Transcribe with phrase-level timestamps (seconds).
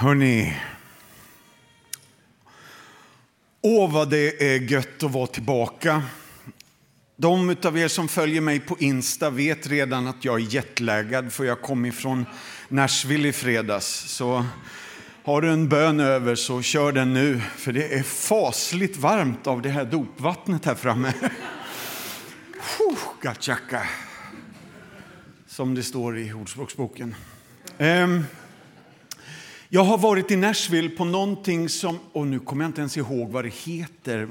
[0.00, 0.56] Hörni.
[3.60, 6.02] Åh, vad det är gött att vara tillbaka.
[7.16, 11.44] De av er som följer mig på Insta vet redan att jag är jetlaggad för
[11.44, 12.26] jag kom ifrån
[12.68, 13.86] Nashville i fredags.
[13.86, 14.44] Så
[15.24, 19.62] har du en bön över så kör den nu, för det är fasligt varmt av
[19.62, 21.12] det här dopvattnet här framme.
[23.22, 23.82] Gachaka,
[25.46, 27.14] som det står i Ordspråksboken.
[27.78, 28.24] Um,
[29.72, 33.30] jag har varit i Nashville på någonting som, och nu kommer jag inte ens ihåg
[33.30, 34.28] vad det heter.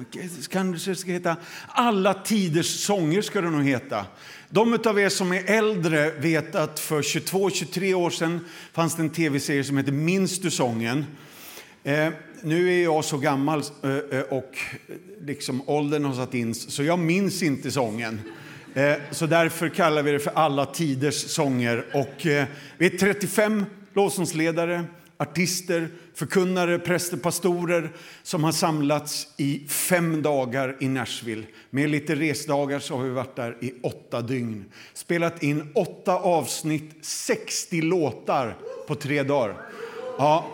[0.50, 1.36] Kanske ska heta
[1.68, 4.06] Alla tiders sånger ska det nog heta.
[4.50, 9.10] De av er som är äldre vet att för 22-23 år sedan fanns det en
[9.10, 11.06] tv-serie som hette Minns du sången?
[11.84, 12.10] Eh,
[12.42, 14.58] nu är jag så gammal eh, eh, och
[15.22, 18.22] liksom åldern har satt in så jag minns inte sången.
[18.74, 21.86] Eh, så därför kallar vi det för Alla tiders sånger.
[21.94, 22.46] Och, eh,
[22.78, 24.86] vi är 35 lovsångsledare
[25.22, 27.90] artister, förkunnare, präster, pastorer
[28.24, 31.44] som har samlats i fem dagar i Nashville.
[31.70, 34.66] Med lite resdagar så har vi varit där i åtta dygn.
[34.94, 38.56] Spelat in åtta avsnitt, 60 låtar
[38.88, 39.56] på tre dagar.
[40.18, 40.48] Ja,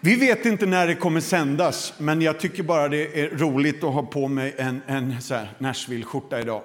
[0.00, 3.94] vi vet inte när det kommer sändas, men jag tycker bara det är roligt att
[3.94, 5.16] ha på mig en, en
[5.58, 6.62] Nashville-skjorta idag.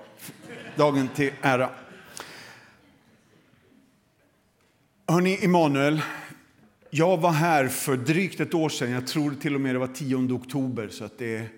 [0.76, 1.70] Dagen till ära.
[5.08, 6.02] Hörni, Emanuel,
[6.90, 8.92] jag var här för drygt ett år sedan.
[8.92, 11.50] Jag tror till och med det var 10 oktober, så att det är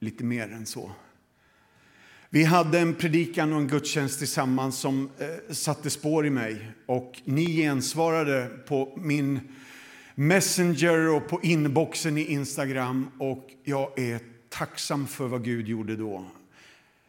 [0.00, 0.90] lite mer än så.
[2.30, 6.70] Vi hade en predikan och en gudstjänst tillsammans som eh, satte spår i mig.
[6.86, 9.40] Och ni gensvarade på min
[10.14, 13.10] Messenger och på inboxen i Instagram.
[13.18, 16.26] Och jag är tacksam för vad Gud gjorde då.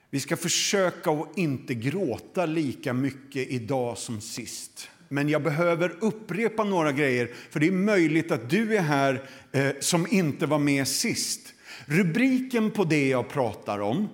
[0.09, 6.63] Vi ska försöka att inte gråta lika mycket idag som sist men jag behöver upprepa
[6.63, 10.87] några grejer för det är möjligt att du är här eh, som inte var med
[10.87, 11.53] sist.
[11.85, 14.07] Rubriken på det jag pratar om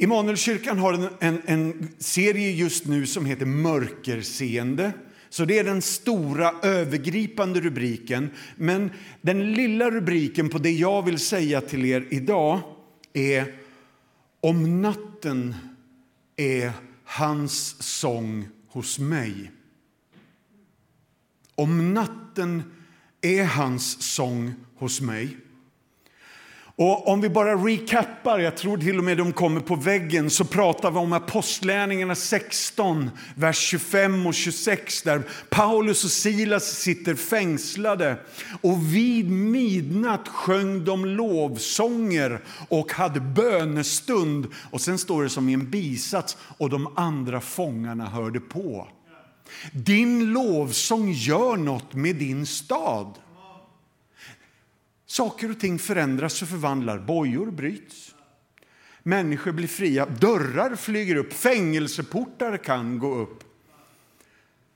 [0.00, 4.92] Immanuelskyrkan har en, en, en, serie just nu som heter Mörkerseende.
[5.28, 8.30] Så det är den stora övergripande rubriken.
[8.56, 8.90] Men
[9.20, 12.60] den lilla rubriken på det jag vill säga till er idag
[13.12, 13.54] är
[14.40, 15.54] Om natten
[16.36, 16.72] är
[17.04, 19.50] hans sång hos mig.
[21.60, 22.62] Om natten
[23.22, 25.36] är hans sång hos mig.
[26.76, 30.44] Och om vi bara recappar, jag tror till och med de kommer på väggen, så
[30.44, 38.16] pratar vi om Apostlärningarna 16, vers 25 och 26, där Paulus och Silas sitter fängslade.
[38.60, 44.46] Och vid midnatt sjöng de lovsånger och hade bönestund.
[44.70, 48.88] Och sen står det som i en bisats, och de andra fångarna hörde på.
[49.72, 53.18] Din lovsång gör något med din stad.
[55.06, 56.98] Saker och ting förändras och förvandlar.
[56.98, 58.14] Bojor bryts.
[59.02, 60.06] Människor blir fria.
[60.06, 61.32] Dörrar flyger upp.
[61.32, 63.49] Fängelseportar kan gå upp.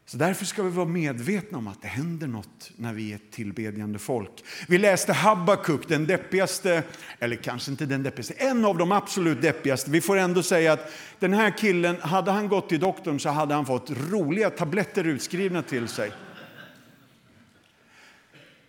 [0.06, 3.30] Så därför ska vi vara medvetna om att det händer något när vi är ett
[3.30, 4.44] tillbedjande folk.
[4.68, 6.82] Vi läste Habakuk, den deppigaste,
[7.18, 9.90] eller kanske inte den deppigaste, en av de absolut deppigaste.
[9.90, 13.54] Vi får ändå säga att den här killen, hade han gått till doktorn så hade
[13.54, 16.12] han fått roliga tabletter utskrivna till sig.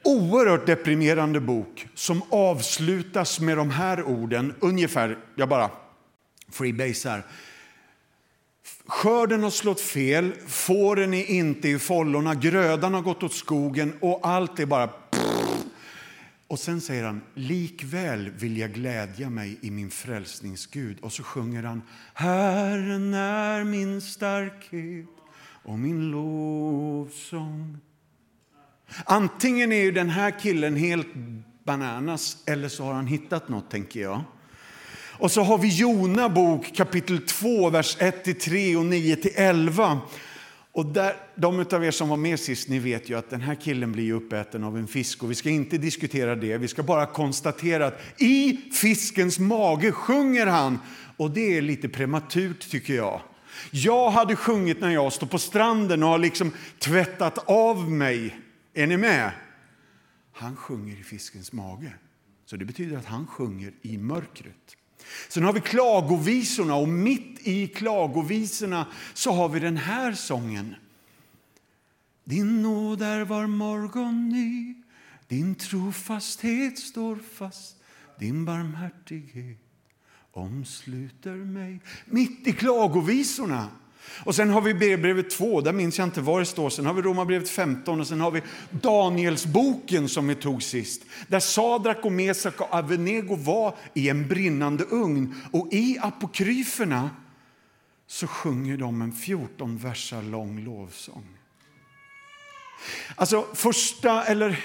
[0.03, 5.71] Oerhört deprimerande bok som avslutas med de här orden, ungefär, jag bara
[6.51, 7.23] freebasar.
[8.87, 14.19] Skörden har slått fel, fåren är inte i follorna, grödan har gått åt skogen och
[14.27, 14.89] allt är bara...
[16.47, 20.99] Och sen säger han, likväl vill jag glädja mig i min frälsningsgud.
[21.01, 21.81] Och så sjunger han,
[22.13, 25.05] Herren är min starkhet
[25.63, 27.77] och min lovsång.
[29.05, 31.07] Antingen är den här killen helt
[31.63, 34.23] bananas eller så har han hittat något, tänker jag.
[35.19, 39.99] Och så har vi Jona bok kapitel 2, vers 1-3 och 9-11.
[40.71, 43.55] Och där, de av er som var med sist ni vet ju att den här
[43.55, 45.23] killen blir uppäten av en fisk.
[45.23, 50.45] Och Vi ska inte diskutera det, vi ska bara konstatera att i fiskens mage sjunger
[50.45, 50.79] han.
[51.17, 53.21] Och det är lite prematurt tycker jag.
[53.71, 58.39] Jag hade sjungit när jag står på stranden och har liksom tvättat av mig.
[58.73, 59.31] Är ni med?
[60.33, 61.93] Han sjunger i fiskens mage.
[62.45, 64.75] Så det betyder att han sjunger i mörkret.
[65.27, 70.75] Sen har vi klagovisorna och mitt i klagovisorna så har vi den här sången.
[72.23, 74.75] Din nåd är var morgon ny,
[75.27, 77.75] din trofasthet står fast,
[78.19, 79.57] din barmhärtighet
[80.31, 81.79] omsluter mig.
[82.05, 83.69] Mitt i klagovisorna
[84.07, 86.69] och sen har vi Hebreerbrevet 2, där minns jag inte var det står.
[86.69, 91.01] Sen har vi Romarbrevet 15 och sen har vi Danielsboken som vi tog sist.
[91.27, 95.35] Där Sadrak och Mesak och Avenego var i en brinnande ugn.
[95.51, 97.09] Och i apokryferna
[98.07, 101.25] så sjunger de en 14 versar lång lovsång.
[103.15, 104.61] Alltså första, eller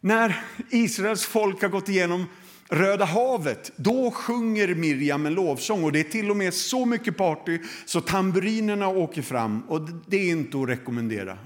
[0.00, 2.26] när Israels folk har gått igenom
[2.70, 5.84] Röda havet, då sjunger Miriam en lovsång.
[5.84, 9.62] Och det är till och med så mycket party så tamburinerna åker fram.
[9.68, 11.38] Och det är inte att rekommendera.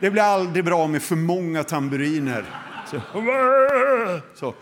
[0.00, 2.44] Det blir aldrig bra med för många tamburiner.
[2.90, 3.00] Så.
[4.34, 4.54] så.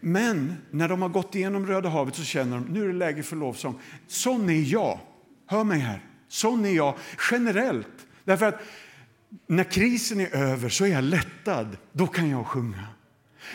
[0.00, 3.22] Men när de har gått igenom Röda havet så känner de nu är det läge
[3.22, 3.80] för lovsång.
[4.06, 5.00] Sån är jag.
[5.46, 6.04] Hör mig här.
[6.28, 6.94] Sån är jag
[7.30, 8.06] generellt.
[8.24, 8.60] Därför att
[9.46, 11.76] när krisen är över så är jag lättad.
[11.92, 12.86] Då kan jag sjunga.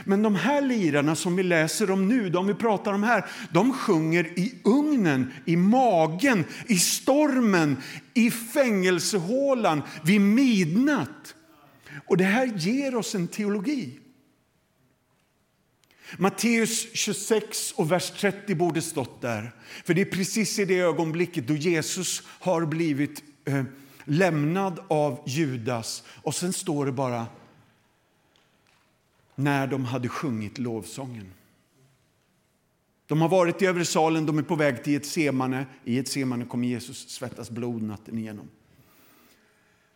[0.04, 3.74] Men de här lirarna som vi läser om nu, de vi pratar om här, de
[3.74, 7.78] sjunger i ugnen, i magen, i stormen,
[8.14, 11.36] i fängelsehålan, vid midnatt.
[12.06, 14.00] Och det här ger oss en teologi.
[16.18, 19.52] Matteus 26 och vers 30 borde stått där.
[19.86, 23.64] För det är precis i det ögonblicket då Jesus har blivit eh,
[24.04, 26.04] lämnad av Judas.
[26.08, 27.28] Och sen står det bara
[29.40, 31.32] när de hade sjungit lovsången.
[33.06, 35.66] De har varit i övre salen, de är på väg till ett semane.
[35.84, 38.50] I ett semane kommer Jesus svettas blod natten igenom.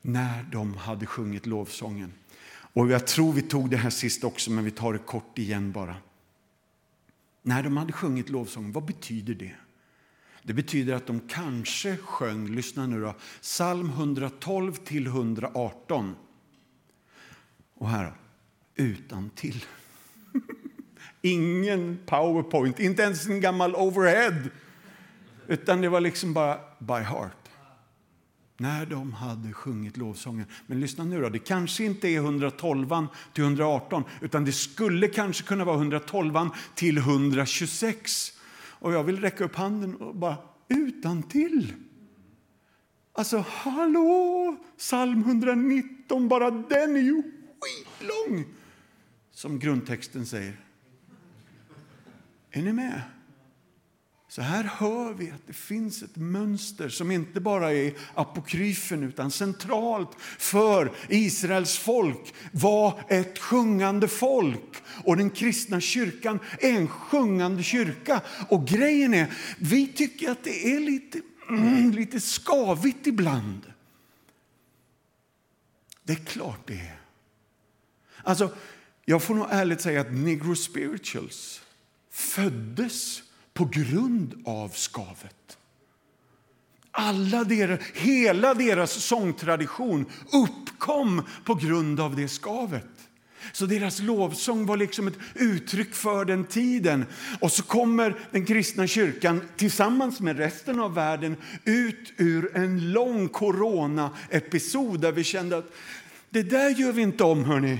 [0.01, 2.13] När de hade sjungit lovsången.
[2.45, 5.71] Och jag tror vi tog det här sist också, men vi tar det kort igen
[5.71, 5.95] bara.
[7.41, 9.55] När de hade sjungit lovsången, vad betyder det?
[10.43, 16.15] Det betyder att de kanske sjöng, lyssna nu då, psalm 112 till 118.
[17.73, 18.13] Och här
[18.75, 19.65] utan till.
[21.21, 24.49] Ingen powerpoint, inte ens en gammal overhead.
[25.47, 27.49] Utan det var liksom bara by heart.
[28.57, 30.45] När de hade sjungit lovsången.
[30.67, 35.43] Men lyssna nu då, det kanske inte är 112 till 118 utan det skulle kanske
[35.43, 38.31] kunna vara 112 till 126.
[38.55, 40.37] Och jag vill räcka upp handen och bara
[40.69, 41.73] utan till.
[43.13, 44.57] Alltså, hallå!
[44.77, 47.23] Psalm 119, bara den är ju
[47.59, 48.45] skitlång
[49.33, 50.59] som grundtexten säger.
[52.51, 53.01] Är ni med?
[54.27, 59.31] Så här hör vi att det finns ett mönster som inte bara är apokryfen utan
[59.31, 64.83] centralt för Israels folk var ett sjungande folk.
[65.03, 68.21] Och den kristna kyrkan är en sjungande kyrka.
[68.49, 73.61] Och grejen är, vi tycker att det är lite, mm, lite skavigt ibland.
[76.03, 76.99] Det är klart det är.
[78.23, 78.51] Alltså,
[79.05, 81.61] jag får nog ärligt säga att Negro Spirituals
[82.11, 83.23] föddes
[83.53, 85.57] på grund av skavet.
[86.91, 92.85] Alla deras, hela deras sångtradition uppkom på grund av det skavet.
[93.51, 97.05] Så deras lovsång var liksom ett uttryck för den tiden.
[97.39, 103.29] Och så kommer den kristna kyrkan tillsammans med resten av världen ut ur en lång
[103.29, 105.73] coronaepisod, där vi kände att
[106.29, 107.79] det där gör vi inte om, hörni.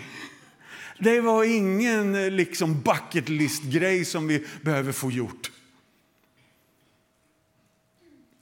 [1.00, 5.52] Det var ingen eh, liksom bucket list-grej som vi behöver få gjort.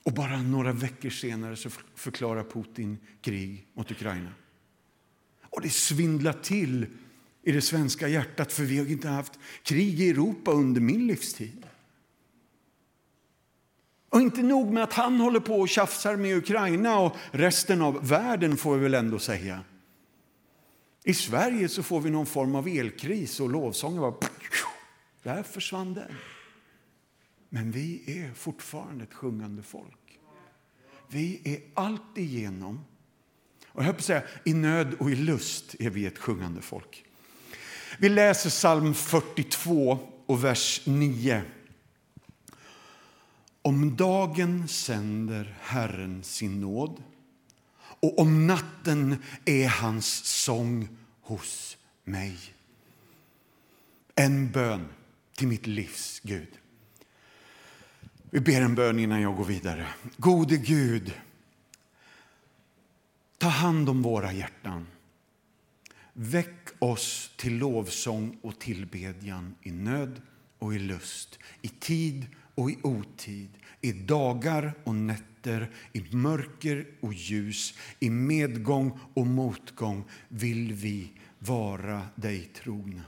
[0.03, 4.29] Och bara några veckor senare så förklarar Putin krig mot Ukraina.
[5.49, 6.85] Och det svindlar till
[7.43, 11.65] i det svenska hjärtat för vi har inte haft krig i Europa under min livstid.
[14.09, 18.07] Och inte nog med att han håller på och tjafsar med Ukraina och resten av
[18.07, 19.59] världen får vi väl ändå säga.
[21.03, 24.15] I Sverige så får vi någon form av elkris och lovsången var...
[25.23, 26.15] Där försvann den.
[27.49, 30.19] Men vi är fortfarande ett sjungande folk.
[31.07, 32.85] Vi är alltigenom,
[33.67, 37.05] och jag på säga, i nöd och i lust är vi ett sjungande folk.
[37.99, 41.41] Vi läser psalm 42 och vers 9.
[43.61, 47.03] Om dagen sänder Herren sin nåd
[48.01, 49.15] och om natten
[49.45, 50.89] är hans sång
[51.21, 52.37] hos mig.
[54.15, 54.87] En bön
[55.37, 56.49] till mitt livs Gud.
[58.29, 59.87] Vi ber en bön innan jag går vidare.
[60.17, 61.13] Gode Gud,
[63.37, 64.87] ta hand om våra hjärtan.
[66.13, 70.21] Väck oss till lovsång och tillbedjan i nöd
[70.59, 73.49] och i lust, i tid och i otid,
[73.81, 75.30] i dagar och nätter,
[75.93, 83.03] i mörker och ljus, i medgång och motgång vill vi vara dig trogna.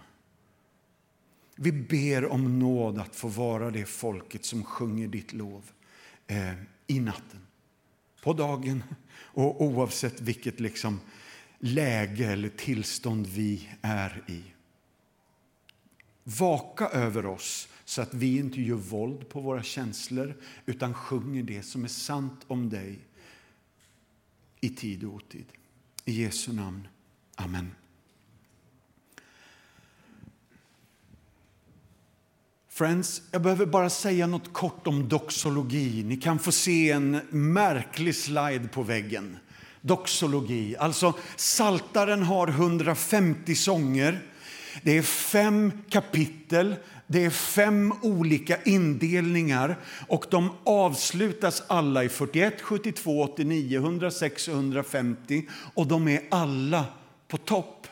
[1.55, 5.71] Vi ber om nåd att få vara det folket som sjunger ditt lov.
[6.27, 6.53] eh,
[6.87, 7.39] i natten,
[8.23, 8.83] på dagen
[9.15, 10.99] och oavsett vilket liksom
[11.59, 14.43] läge eller tillstånd vi är i.
[16.23, 20.35] Vaka över oss så att vi inte gör våld på våra känslor
[20.65, 22.99] utan sjunger det som är sant om dig
[24.61, 25.45] i tid och otid.
[26.05, 26.87] I Jesu namn.
[27.35, 27.71] Amen.
[32.69, 36.03] Friends, jag behöver bara säga något kort om doxologi.
[36.03, 39.37] Ni kan få se en märklig slide på väggen.
[39.81, 44.21] Doxologi, alltså Saltaren har 150 sånger.
[44.83, 46.75] Det är fem kapitel,
[47.07, 54.53] det är fem olika indelningar och de avslutas alla i 41, 72, 89, 106 och
[54.53, 56.85] 150 och de är alla
[57.27, 57.87] på topp.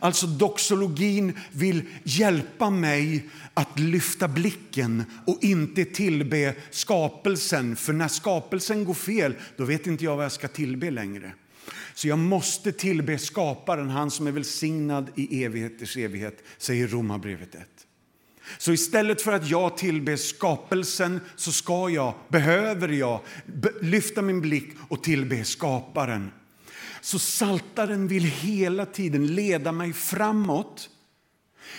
[0.00, 7.76] Alltså doxologin vill hjälpa mig att lyfta blicken och inte tillbe skapelsen.
[7.76, 11.32] För när skapelsen går fel, då vet inte jag vad jag ska tillbe längre.
[11.94, 17.68] Så jag måste tillbe skaparen, han som är välsignad i evigheters evighet, säger Romarbrevet 1.
[18.58, 23.20] Så istället för att jag tillber skapelsen så ska jag, behöver jag
[23.80, 26.30] lyfta min blick och tillbe skaparen.
[27.00, 30.90] Så saltaren vill hela tiden leda mig framåt.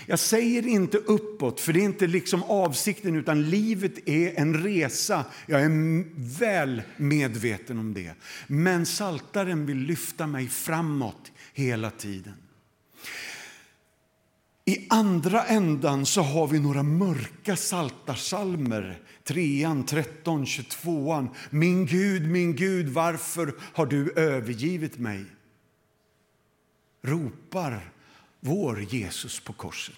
[0.05, 5.25] Jag säger inte uppåt, för det är inte liksom avsikten, utan livet är en resa.
[5.45, 6.03] Jag är
[6.39, 8.13] väl medveten om det.
[8.47, 12.33] Men saltaren vill lyfta mig framåt hela tiden.
[14.65, 19.01] I andra ändan så har vi några mörka saltarsalmer.
[19.23, 21.29] Trean, tretton, tjugotvåan.
[21.49, 25.25] Min Gud, min Gud, varför har du övergivit mig?
[27.01, 27.91] Ropar
[28.39, 29.95] vår Jesus på korset.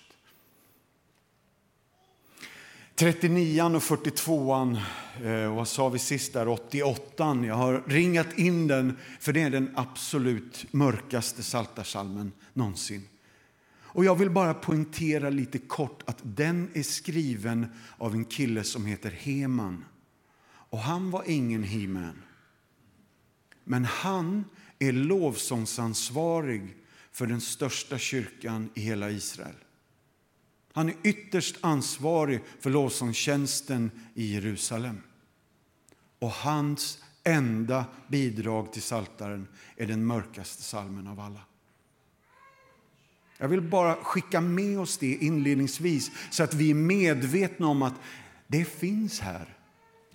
[2.96, 4.78] 39 och 42
[5.24, 9.42] eh, och vad sa vi sist där, 88 Jag har ringat in den, för det
[9.42, 13.08] är den absolut mörkaste saltarsalmen någonsin.
[13.98, 18.86] Och jag vill bara poängtera lite kort att den är skriven av en kille som
[18.86, 19.86] heter Heman.
[20.48, 22.22] Och han var ingen he-man.
[23.64, 24.46] Men han
[24.80, 26.76] är lovsångsansvarig
[27.12, 29.56] för den största kyrkan i hela Israel.
[30.74, 35.02] Han är ytterst ansvarig för lovsångstjänsten i Jerusalem.
[36.20, 41.47] Och hans enda bidrag till saltaren är den mörkaste salmen av alla.
[43.38, 47.94] Jag vill bara skicka med oss det inledningsvis så att vi är medvetna om att
[48.48, 49.58] det finns här.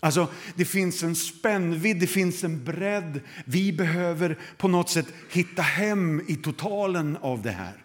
[0.00, 3.20] Alltså, det finns en spännvidd, det finns en bredd.
[3.44, 7.84] Vi behöver på något sätt hitta hem i totalen av det här.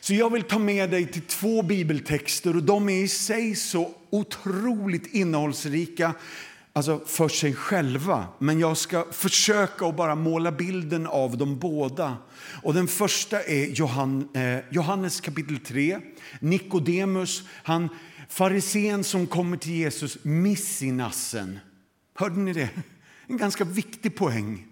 [0.00, 3.94] Så jag vill ta med dig till två bibeltexter och de är i sig så
[4.10, 6.14] otroligt innehållsrika
[6.76, 8.26] alltså för sig själva.
[8.38, 12.16] Men jag ska försöka att bara måla bilden av dem båda.
[12.62, 16.00] Och den första är Johann, eh, Johannes kapitel 3.
[16.40, 17.88] Nikodemus, han
[18.28, 21.58] farisén som kommer till Jesus miss i nassen.
[22.14, 22.70] Hörde ni det?
[23.26, 24.65] En ganska viktig poäng.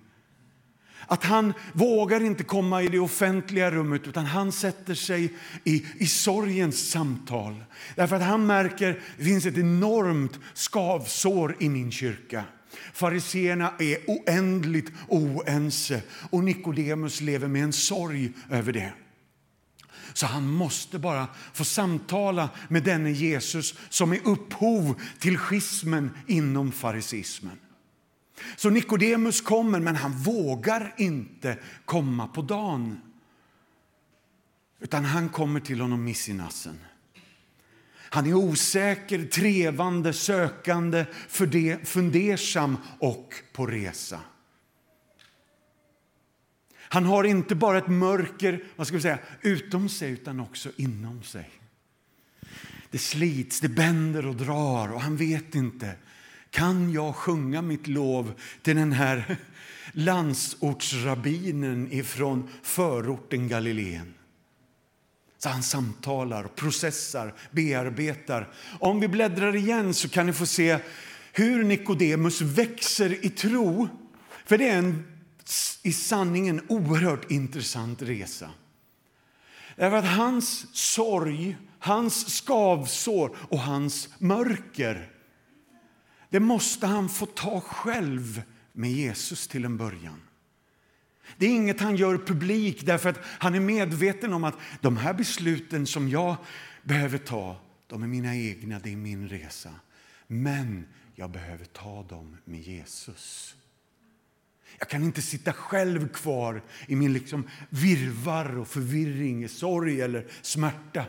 [1.06, 5.34] Att han vågar inte komma i det offentliga rummet utan han sätter sig
[5.64, 7.64] i, i sorgens samtal.
[7.96, 12.44] Därför att han märker att det finns ett enormt skavsår i min kyrka.
[12.92, 18.92] Fariseerna är oändligt oense och Nikodemus lever med en sorg över det.
[20.12, 26.72] Så han måste bara få samtala med denne Jesus som är upphov till schismen inom
[26.72, 27.58] farisismen.
[28.56, 33.00] Så Nikodemus kommer, men han vågar inte komma på dagen.
[34.80, 36.78] Utan han kommer till honom miss i nassen.
[38.14, 41.06] Han är osäker, trevande, sökande,
[41.84, 44.20] fundersam och på resa.
[46.76, 51.22] Han har inte bara ett mörker vad ska vi säga, utom sig, utan också inom
[51.22, 51.50] sig.
[52.90, 55.96] Det slits, det bänder och drar och han vet inte
[56.54, 58.32] kan jag sjunga mitt lov
[58.62, 59.36] till den här
[59.92, 64.14] landsortsrabbinen ifrån förorten Galileen?
[65.38, 68.52] Så han samtalar, processar, bearbetar.
[68.80, 70.78] Om vi bläddrar igen så kan ni få se
[71.32, 73.88] hur Nikodemus växer i tro.
[74.44, 75.04] För det är en
[75.82, 78.50] i sanning en oerhört intressant resa.
[79.76, 85.13] Därför att hans sorg, hans skavsår och hans mörker
[86.34, 90.20] det måste han få ta själv med Jesus till en början.
[91.36, 95.14] Det är inget han gör publik därför att han är medveten om att de här
[95.14, 96.36] besluten som jag
[96.82, 99.70] behöver ta, de är mina egna, det är min resa.
[100.26, 103.54] Men jag behöver ta dem med Jesus.
[104.78, 111.04] Jag kan inte sitta själv kvar i min liksom virvar och förvirring, sorg eller smärta.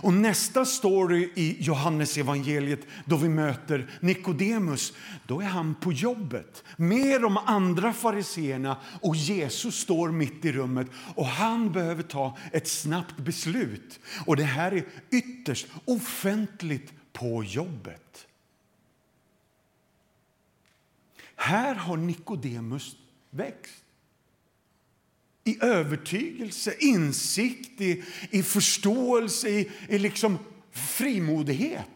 [0.00, 4.92] Och nästa story i Johannes evangeliet då vi möter Nikodemus,
[5.26, 10.86] då är han på jobbet med de andra fariseerna och Jesus står mitt i rummet
[11.14, 14.00] och han behöver ta ett snabbt beslut.
[14.26, 18.26] Och det här är ytterst offentligt på jobbet.
[21.36, 22.96] Här har Nikodemus
[23.30, 23.81] växt
[25.44, 30.38] i övertygelse, insikt, i, i förståelse, i, i liksom
[30.72, 31.88] frimodighet.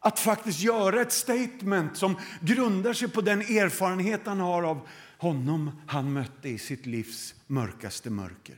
[0.00, 5.70] Att faktiskt göra ett statement som grundar sig på den erfarenhet han har av honom
[5.86, 8.56] han mötte i sitt livs mörkaste mörker.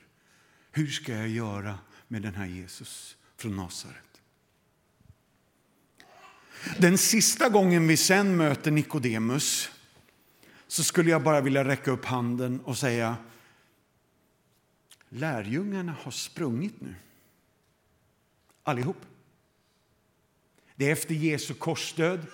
[0.72, 3.96] Hur ska jag göra med den här Jesus från Nasaret?
[6.78, 9.70] Den sista gången vi sen möter Nikodemus
[10.72, 13.16] så skulle jag bara vilja räcka upp handen och säga
[15.08, 16.94] lärjungarna har sprungit nu.
[18.62, 18.96] Allihop.
[20.74, 22.26] Det är efter Jesu korsdöd.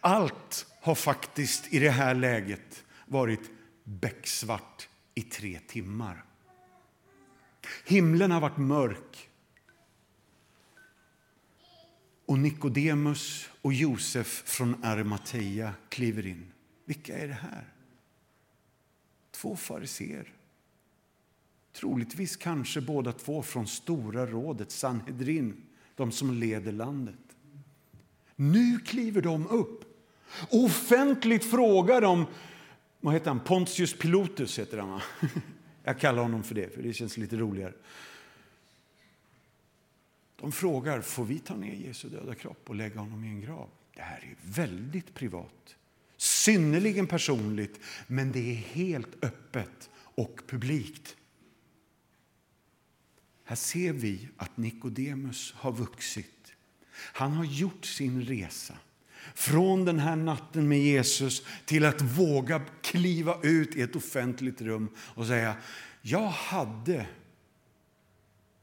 [0.00, 3.50] Allt har faktiskt i det här läget varit
[3.84, 6.24] becksvart i tre timmar.
[7.84, 9.30] Himlen har varit mörk.
[12.26, 16.52] Och Nikodemus och Josef från Arimatea kliver in.
[16.88, 17.64] Vilka är det här?
[19.30, 20.32] Två fariser.
[21.72, 25.62] Troligtvis kanske båda två från Stora rådet, Sanhedrin,
[25.94, 27.36] de som leder landet.
[28.36, 29.84] Nu kliver de upp
[30.50, 32.26] offentligt frågar de
[33.00, 33.40] vad heter han?
[33.40, 35.02] Pontius Pilotus heter han, va?
[35.82, 37.72] Jag kallar honom för det, för det känns lite roligare.
[40.36, 43.68] De frågar, får vi ta ner Jesu döda kropp och lägga honom i en grav?
[43.94, 45.74] Det här är väldigt privat
[46.18, 51.16] synnerligen personligt, men det är helt öppet och publikt.
[53.44, 56.52] Här ser vi att Nikodemus har vuxit.
[56.94, 58.74] Han har gjort sin resa
[59.34, 64.88] från den här natten med Jesus till att våga kliva ut i ett offentligt rum
[64.98, 65.56] och säga
[66.02, 67.06] jag hade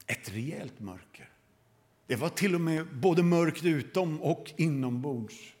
[0.06, 1.28] ett rejält mörker.
[2.06, 5.55] Det var till och med både mörkt utom och inombords.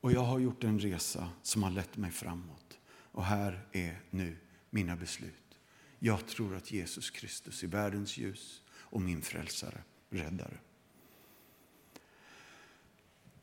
[0.00, 2.78] Och jag har gjort en resa som har lett mig framåt.
[2.90, 4.36] Och här är nu
[4.70, 5.58] mina beslut.
[5.98, 10.58] Jag tror att Jesus Kristus är världens ljus och min frälsare, räddare.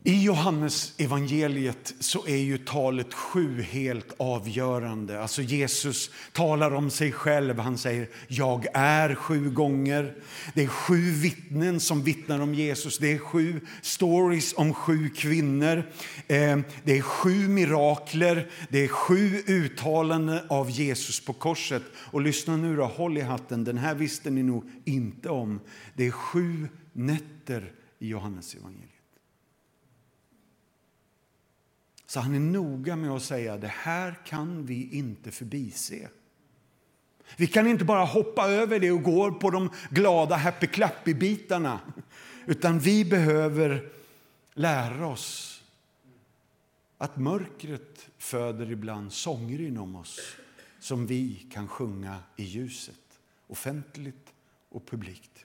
[0.08, 5.22] I Johannes evangeliet så är ju talet sju helt avgörande.
[5.22, 7.60] Alltså Jesus talar om sig själv.
[7.60, 10.16] Han säger jag är sju gånger.
[10.54, 12.98] Det är sju vittnen som vittnar om Jesus.
[12.98, 15.84] Det är sju stories om sju kvinnor.
[16.28, 18.50] Ehm, det är sju mirakler.
[18.70, 21.84] Det är sju uttalanden av Jesus på korset.
[21.96, 23.64] Och lyssna nu då, håll i hatten.
[23.64, 25.60] Den här visste ni nog inte om.
[25.94, 28.95] Det är sju nätter i Johannes evangeliet.
[32.06, 36.10] Så han är noga med att säga att det här kan vi inte förbise.
[37.38, 41.80] Vi kan inte bara hoppa över det och gå på de glada happy clappy-bitarna.
[42.46, 43.90] Utan vi behöver
[44.54, 45.64] lära oss
[46.98, 50.20] att mörkret föder ibland sånger inom oss
[50.80, 54.34] som vi kan sjunga i ljuset, offentligt
[54.70, 55.45] och publikt.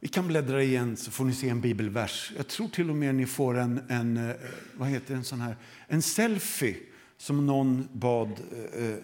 [0.00, 2.32] Vi kan bläddra igen så får ni se en bibelvers.
[2.36, 4.36] Jag tror till och med ni får en, en, eh,
[4.76, 5.56] vad heter en sån här,
[5.86, 6.76] en selfie
[7.16, 8.96] som någon bad, eh, eh,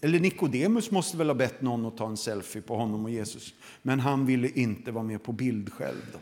[0.00, 3.54] eller Nikodemus måste väl ha bett någon att ta en selfie på honom och Jesus.
[3.82, 6.02] Men han ville inte vara med på bild själv.
[6.12, 6.18] Då.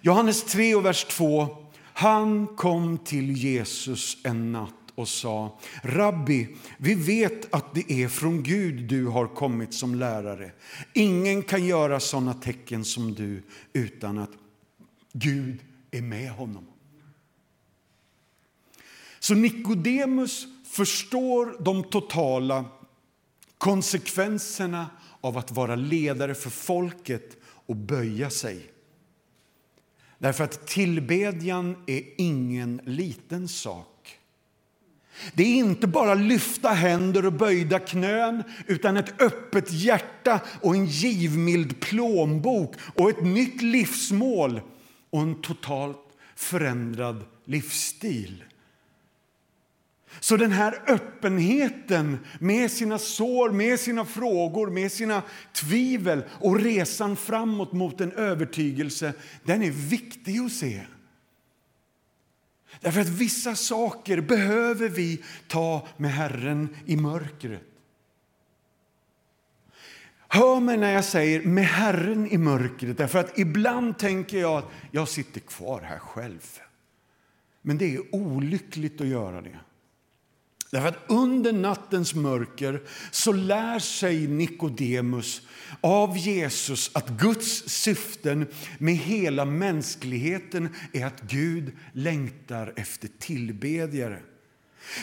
[0.00, 1.56] Johannes 3 och vers 2.
[1.92, 8.42] Han kom till Jesus en natt och sa Rabbi, vi vet att det är från
[8.42, 10.52] Gud du har kommit som lärare.
[10.94, 14.30] Ingen kan göra såna tecken som du utan att
[15.12, 16.66] Gud är med honom.
[19.18, 22.64] Så Nikodemus förstår de totala
[23.58, 24.86] konsekvenserna
[25.20, 28.70] av att vara ledare för folket och böja sig.
[30.18, 33.97] Därför att tillbedjan är ingen liten sak.
[35.34, 40.86] Det är inte bara lyfta händer och böjda knän utan ett öppet hjärta och en
[40.86, 44.60] givmild plånbok och ett nytt livsmål
[45.10, 45.96] och en totalt
[46.36, 48.44] förändrad livsstil.
[50.20, 57.16] Så den här öppenheten med sina sår, med sina frågor, med sina tvivel och resan
[57.16, 59.12] framåt mot en övertygelse,
[59.44, 60.80] den är viktig att se.
[62.80, 67.62] Därför att vissa saker behöver vi ta med Herren i mörkret.
[70.28, 74.70] Hör mig när jag säger med Herren i mörkret, därför att ibland tänker jag att
[74.90, 76.58] jag sitter kvar här själv.
[77.62, 79.58] Men det är olyckligt att göra det.
[80.70, 85.42] Därför att under nattens mörker så lär sig Nikodemus
[85.80, 88.46] av Jesus att Guds syften
[88.78, 94.18] med hela mänskligheten är att Gud längtar efter tillbedjare.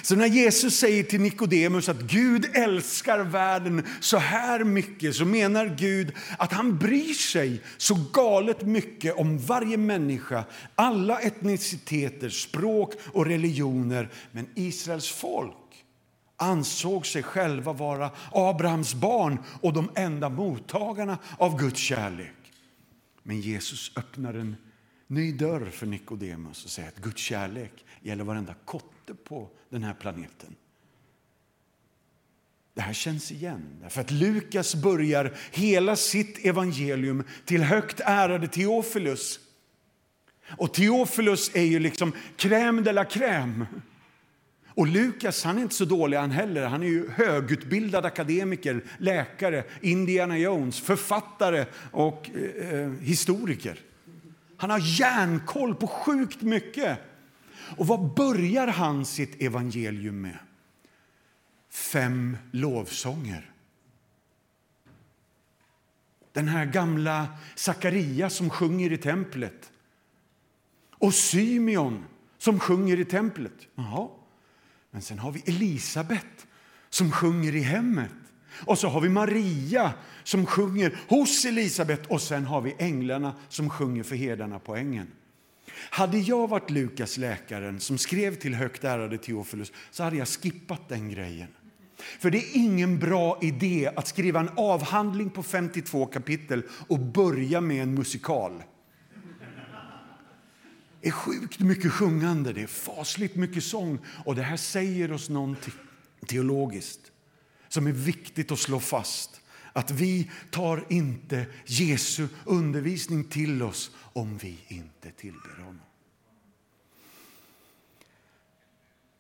[0.02, 5.76] Så när Jesus säger till Nikodemus att Gud älskar världen så här mycket så menar
[5.78, 10.44] Gud att han bryr sig så galet mycket om varje människa,
[10.76, 14.10] alla etniciteter, språk och religioner.
[14.32, 15.65] Men Israels folk
[16.38, 22.54] ansåg sig själva vara Abrahams barn och de enda mottagarna av Guds kärlek.
[23.24, 24.56] Men Jesus öppnar en
[25.08, 29.94] ny dörr för Nikodemus och säger att Guds kärlek gäller varenda kotte på den här
[29.94, 30.56] planeten.
[32.74, 39.40] Det här känns igen, därför att Lukas börjar hela sitt evangelium till högt ärade Teofilus.
[40.58, 43.66] Och Teofilus är ju liksom crème de la crème.
[44.76, 46.66] Och Lukas han är inte så dålig han heller.
[46.66, 53.80] Han är ju högutbildad akademiker, läkare, Indiana Jones, författare och eh, eh historiker.
[54.58, 57.00] Han har järnkoll på sjukt mycket.
[57.78, 60.38] Och vad börjar han sitt evangelium med?
[61.70, 63.52] Fem lovsånger.
[66.32, 69.72] Den här gamla Sakaria som sjunger i templet.
[70.92, 72.06] Och Symeon
[72.38, 73.68] som sjunger i templet.
[73.76, 74.08] Jaha.
[74.96, 76.48] Men sen har vi Elisabet
[76.90, 78.12] som sjunger i hemmet.
[78.66, 83.70] Och så har vi Maria som sjunger hos Elisabet och sen har vi änglarna som
[83.70, 85.08] sjunger för herdarna på ängen.
[85.90, 90.90] Hade jag varit Lukas, läkaren, som skrev till högt ärade Teofilus så hade jag skippat
[90.90, 91.50] den grejen.
[92.20, 97.62] För det är ingen bra idé att skriva en avhandling på 52 kapitel och börja
[97.62, 98.64] med en musikal.
[101.06, 105.30] Det är sjukt mycket sjungande, det är fasligt mycket sång och det här säger oss
[105.30, 105.74] någonting
[106.28, 107.12] teologiskt
[107.68, 109.42] som är viktigt att slå fast.
[109.74, 115.82] Att vi tar inte Jesu undervisning till oss om vi inte tillber honom.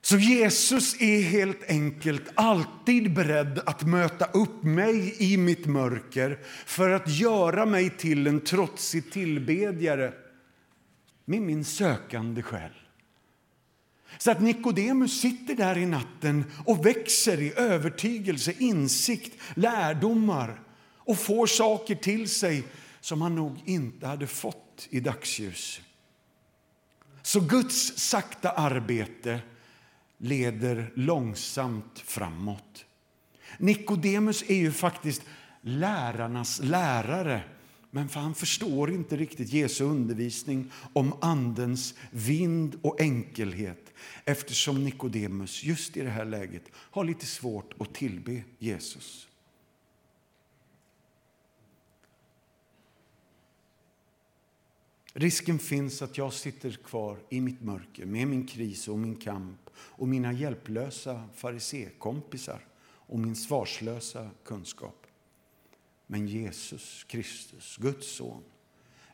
[0.01, 6.89] Så Jesus är helt enkelt alltid beredd att möta upp mig i mitt mörker för
[6.89, 10.13] att göra mig till en trotsig tillbedjare
[11.25, 12.71] med min sökande själ.
[14.17, 20.61] Så att Nikodemus sitter där i natten och växer i övertygelse, insikt, lärdomar
[20.95, 22.63] och får saker till sig
[23.01, 25.81] som han nog inte hade fått i dagsljus.
[27.21, 29.39] Så Guds sakta arbete
[30.17, 32.85] leder långsamt framåt.
[33.57, 35.21] Nikodemus är ju faktiskt
[35.61, 37.41] lärarnas lärare
[37.95, 43.93] men för han förstår inte riktigt Jesu undervisning om Andens vind och enkelhet
[44.25, 49.27] eftersom Nikodemus just i det här läget har lite svårt att tillbe Jesus.
[55.13, 59.69] Risken finns att jag sitter kvar i mitt mörker med min kris och min kamp
[59.75, 65.04] och mina hjälplösa farisékompisar och min svarslösa kunskap.
[66.07, 68.43] Men Jesus Kristus, Guds son,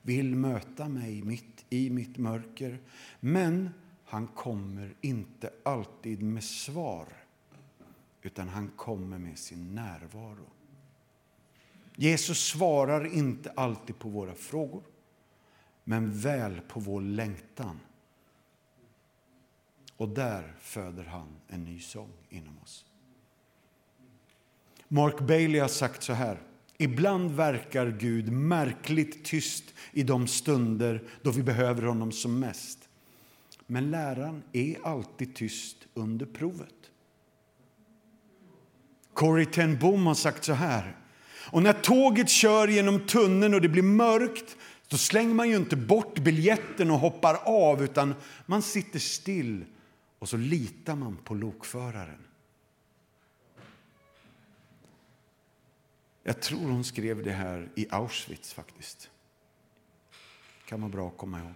[0.02, 2.80] vill möta mig mitt i mitt mörker.
[3.20, 3.70] Men
[4.06, 7.08] han kommer inte alltid med svar,
[8.22, 10.46] utan han kommer med sin närvaro.
[11.96, 14.84] Jesus svarar inte alltid på våra frågor,
[15.84, 17.80] men väl på vår längtan.
[19.98, 22.86] Och där föder han en ny sång inom oss.
[24.88, 26.42] Mark Bailey har sagt så här.
[26.82, 32.80] Ibland verkar Gud märkligt tyst i de stunder då vi behöver honom som mest.
[33.68, 36.74] Men läraren är alltid tyst under provet.
[39.14, 40.98] Corrie ten Boom har sagt så här.
[41.52, 45.76] Och när tåget kör genom tunneln och det blir mörkt då slänger man ju inte
[45.76, 48.16] bort biljetten och hoppar av utan
[48.46, 49.66] man sitter still
[50.20, 52.26] och så litar man på lokföraren.
[56.24, 59.10] Jag tror hon skrev det här i Auschwitz faktiskt.
[60.66, 61.54] kan vara bra att komma ihåg.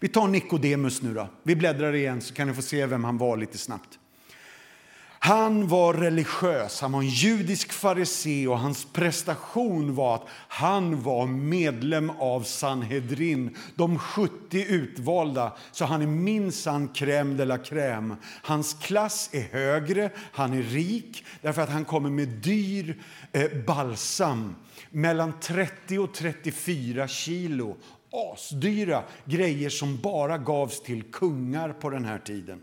[0.00, 1.28] Vi tar Nikodemus nu då.
[1.42, 3.98] Vi bläddrar igen så kan ni få se vem han var lite snabbt.
[5.24, 11.26] Han var religiös, han var en judisk farisé och hans prestation var att han var
[11.26, 15.52] medlem av Sanhedrin, de 70 utvalda.
[15.72, 18.16] Så han är minsann crème de la crème.
[18.42, 24.54] Hans klass är högre, han är rik därför att han kommer med dyr eh, balsam.
[24.90, 27.76] Mellan 30 och 34 kilo.
[28.12, 32.60] Asdyra grejer som bara gavs till kungar på den här tiden.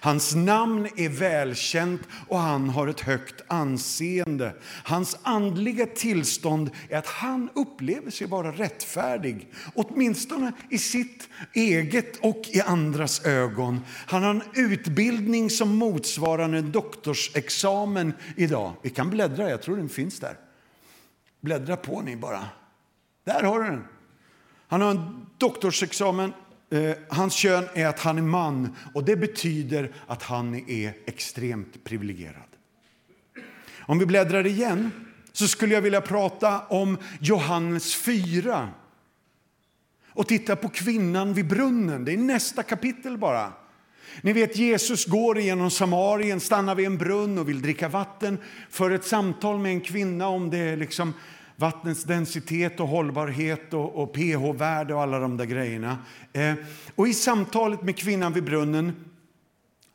[0.00, 4.54] Hans namn är välkänt och han har ett högt anseende.
[4.84, 12.42] Hans andliga tillstånd är att han upplever sig vara rättfärdig, åtminstone i sitt eget och
[12.48, 13.80] i andras ögon.
[14.06, 18.72] Han har en utbildning som motsvarar en doktorsexamen idag.
[18.82, 20.36] Vi kan bläddra, jag tror den finns där.
[21.40, 22.44] Bläddra på ni bara.
[23.24, 23.84] Där har du den.
[24.68, 26.32] Han har en doktorsexamen
[26.72, 31.84] Eh, hans kön är att han är man och det betyder att han är extremt
[31.84, 32.42] privilegierad.
[33.80, 34.90] Om vi bläddrar igen
[35.32, 38.68] så skulle jag vilja prata om Johannes 4
[40.08, 42.04] och titta på kvinnan vid brunnen.
[42.04, 43.52] Det är nästa kapitel bara.
[44.20, 48.38] Ni vet Jesus går igenom Samarien, stannar vid en brunn och vill dricka vatten
[48.70, 51.14] för ett samtal med en kvinna om det liksom
[51.56, 55.98] vattnets densitet och hållbarhet och, och pH-värde och alla de där grejerna.
[56.32, 56.54] Eh,
[56.94, 59.04] och i samtalet med kvinnan vid brunnen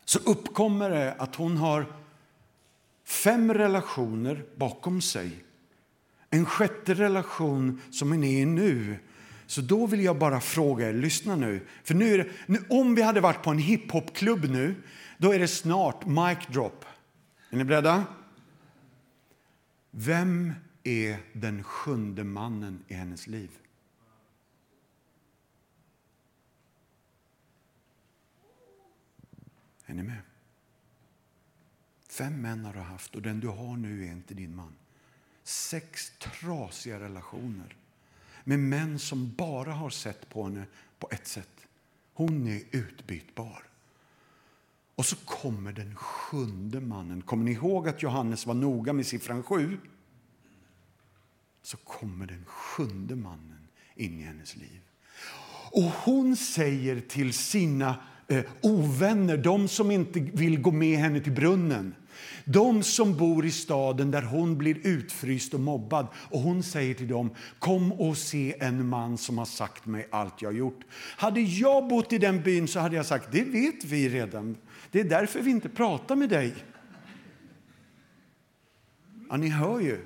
[0.05, 1.85] så uppkommer det att hon har
[3.05, 5.31] fem relationer bakom sig.
[6.29, 8.99] En sjätte relation som hon är i nu.
[9.47, 11.67] Så då vill jag bara fråga er, lyssna nu.
[11.83, 14.75] För nu, är det, nu om vi hade varit på en hiphopklubb nu,
[15.17, 16.85] då är det snart mic drop.
[17.49, 18.03] Är ni beredda?
[19.91, 20.53] Vem
[20.87, 23.51] är den sjunde mannen i hennes liv.
[29.85, 30.21] Är ni med?
[32.09, 34.73] Fem män har du haft och den du har nu är inte din man.
[35.43, 37.75] Sex trasiga relationer
[38.43, 40.65] med män som bara har sett på henne
[40.99, 41.67] på ett sätt.
[42.13, 43.63] Hon är utbytbar.
[44.95, 47.21] Och så kommer den sjunde mannen.
[47.21, 49.77] Kommer ni ihåg att Johannes var noga med siffran sju?
[51.63, 54.81] Så kommer den sjunde mannen in i hennes liv.
[55.71, 57.95] Och hon säger till sina
[58.27, 61.95] eh, ovänner, de som inte vill gå med henne till brunnen,
[62.45, 66.07] de som bor i staden där hon blir utfryst och mobbad.
[66.15, 70.41] Och hon säger till dem, kom och se en man som har sagt mig allt
[70.41, 70.79] jag har gjort.
[71.17, 74.57] Hade jag bott i den byn så hade jag sagt, det vet vi redan.
[74.91, 76.55] Det är därför vi inte pratar med dig.
[79.29, 79.99] Ja, ni hör ju.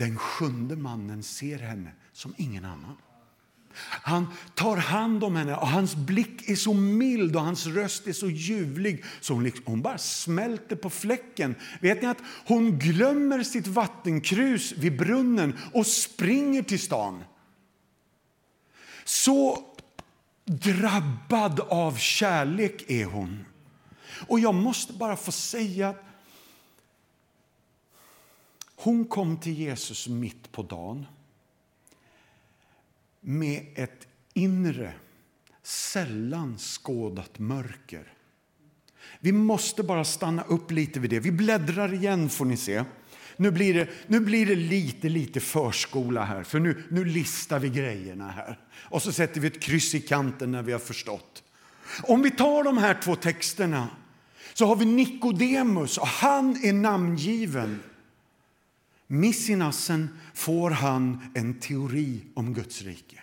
[0.00, 2.96] Den sjunde mannen ser henne som ingen annan.
[3.82, 8.12] Han tar hand om henne och hans blick är så mild och hans röst är
[8.12, 11.54] så ljuvlig så hon, liksom, hon bara smälter på fläcken.
[11.80, 17.24] Vet ni att hon glömmer sitt vattenkrus vid brunnen och springer till stan?
[19.04, 19.64] Så
[20.44, 23.44] drabbad av kärlek är hon.
[24.26, 25.94] Och jag måste bara få säga
[28.82, 31.06] hon kom till Jesus mitt på dagen
[33.20, 34.92] med ett inre,
[35.62, 38.12] sällan skådat mörker.
[39.20, 41.20] Vi måste bara stanna upp lite vid det.
[41.20, 42.84] Vi bläddrar igen, får ni se.
[43.36, 47.68] Nu blir det, nu blir det lite, lite förskola här, för nu, nu listar vi
[47.68, 48.58] grejerna här.
[48.72, 51.42] Och så sätter vi ett kryss i kanten när vi har förstått.
[52.02, 53.88] Om vi tar de här två texterna
[54.54, 57.80] så har vi Nikodemus och han är namngiven.
[59.12, 63.22] Miss i nassen får han en teori om Guds rike.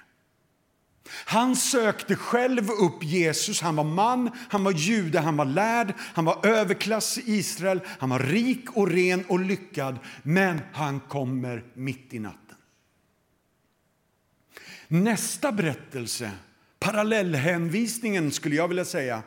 [1.10, 3.62] Han sökte själv upp Jesus.
[3.62, 8.10] Han var man, han var jude, han var lärd, han var överklass i Israel, han
[8.10, 10.00] var rik och ren och lyckad.
[10.24, 12.58] Men han kommer mitt i natten.
[14.88, 16.32] Nästa berättelse,
[16.80, 19.24] parallellhänvisningen skulle jag vilja säga,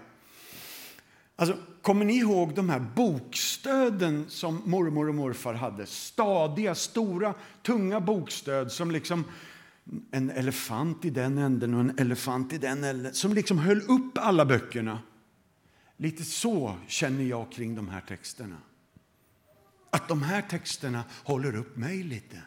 [1.37, 5.87] Alltså, kommer ni ihåg de här bokstöden som mormor och morfar hade?
[5.87, 9.25] Stadiga, stora, tunga bokstöd som liksom
[10.11, 14.19] en elefant i den änden och en elefant i den änden som liksom höll upp
[14.19, 14.99] alla böckerna.
[15.97, 18.57] Lite så känner jag kring de här texterna.
[19.91, 22.43] Att de här texterna håller upp mig lite.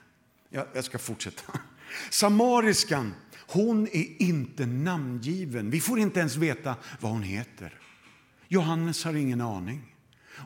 [0.50, 1.60] Jag, jag ska fortsätta.
[2.12, 3.13] Samariskan,
[3.48, 5.69] hon är inte namngiven.
[5.69, 7.80] Vi får inte ens veta vad hon heter.
[8.53, 9.81] Johannes har ingen aning.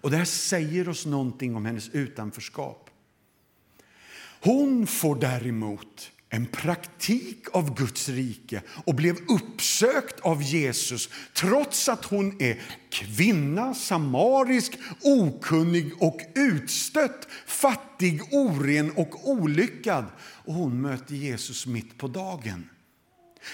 [0.02, 2.90] Och Det här säger oss någonting om hennes utanförskap.
[4.42, 12.06] Hon får däremot en praktik av Guds rike och blev uppsökt av Jesus trots att
[12.06, 20.06] hon är kvinna, samarisk, okunnig och utstött, fattig, oren och olyckad.
[20.20, 22.70] Och hon möter Jesus mitt på dagen.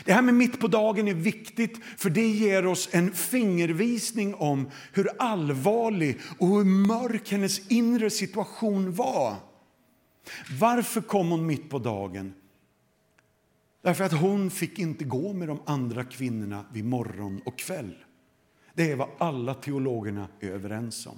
[0.06, 4.70] Det här med mitt på dagen är viktigt för det ger oss en fingervisning om
[4.94, 9.36] hur allvarlig och hur mörk hennes inre situation var.
[10.60, 12.34] Varför kom hon mitt på dagen?
[13.82, 17.96] Därför att hon fick inte gå med de andra kvinnorna vid morgon och kväll.
[18.74, 21.18] Det är vad alla teologerna är överens om.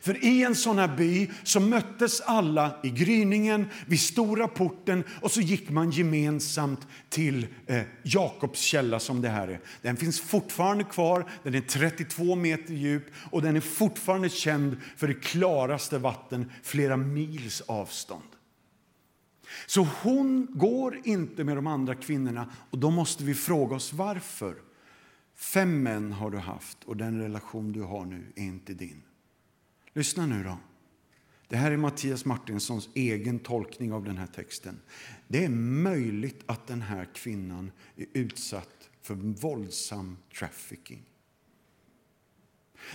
[0.00, 5.30] För i en sån här by så möttes alla i gryningen vid stora porten och
[5.30, 9.60] så gick man gemensamt till eh, Jakobs källa som det här är.
[9.82, 15.08] Den finns fortfarande kvar, den är 32 meter djup och den är fortfarande känd för
[15.08, 18.22] det klaraste vatten flera mils avstånd.
[19.66, 24.54] Så hon går inte med de andra kvinnorna och då måste vi fråga oss varför.
[25.34, 29.02] Fem män har du haft och den relation du har nu är inte din.
[29.94, 30.58] Lyssna nu då.
[31.48, 34.80] Det här är Mattias Martinssons egen tolkning av den här texten.
[35.28, 41.02] Det är möjligt att den här kvinnan är utsatt för våldsam trafficking.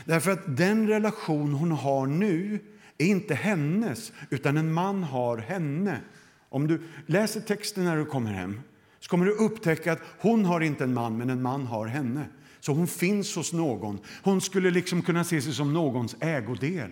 [0.05, 2.59] Därför att den relation hon har nu
[2.97, 6.01] är inte hennes, utan en man har henne.
[6.49, 8.61] Om du läser texten när du kommer hem
[8.99, 12.25] så kommer du upptäcka att hon har inte en man, men en man har henne.
[12.59, 13.99] Så hon finns hos någon.
[14.23, 16.91] Hon skulle liksom kunna se sig som någons ägodel.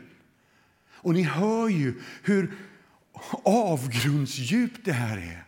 [0.89, 2.58] Och ni hör ju hur
[3.43, 5.43] avgrundsdjupt det här är.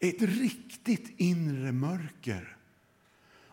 [0.00, 2.56] Ett riktigt inre mörker.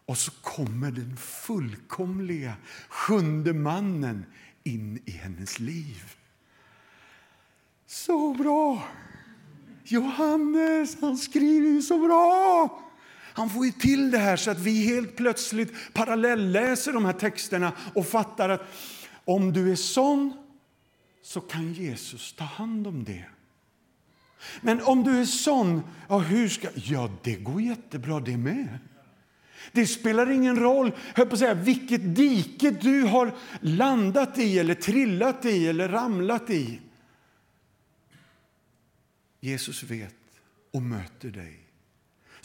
[0.05, 2.55] Och så kommer den fullkomliga
[2.89, 4.25] sjunde mannen
[4.63, 6.15] in i hennes liv.
[7.85, 8.87] Så bra!
[9.83, 12.81] Johannes, han skriver ju så bra!
[13.35, 17.73] Han får ju till det här så att vi helt plötsligt parallellläser de här texterna
[17.93, 18.61] och fattar att
[19.25, 20.33] om du är sån
[21.21, 23.25] så kan Jesus ta hand om det.
[24.61, 26.67] Men om du är sån, ja, hur ska...
[26.75, 28.79] Ja, det går jättebra det med.
[29.71, 34.75] Det spelar ingen roll hör på att säga, vilket dike du har landat i, eller
[34.75, 36.79] trillat i eller ramlat i.
[39.39, 40.15] Jesus vet
[40.71, 41.64] och möter dig.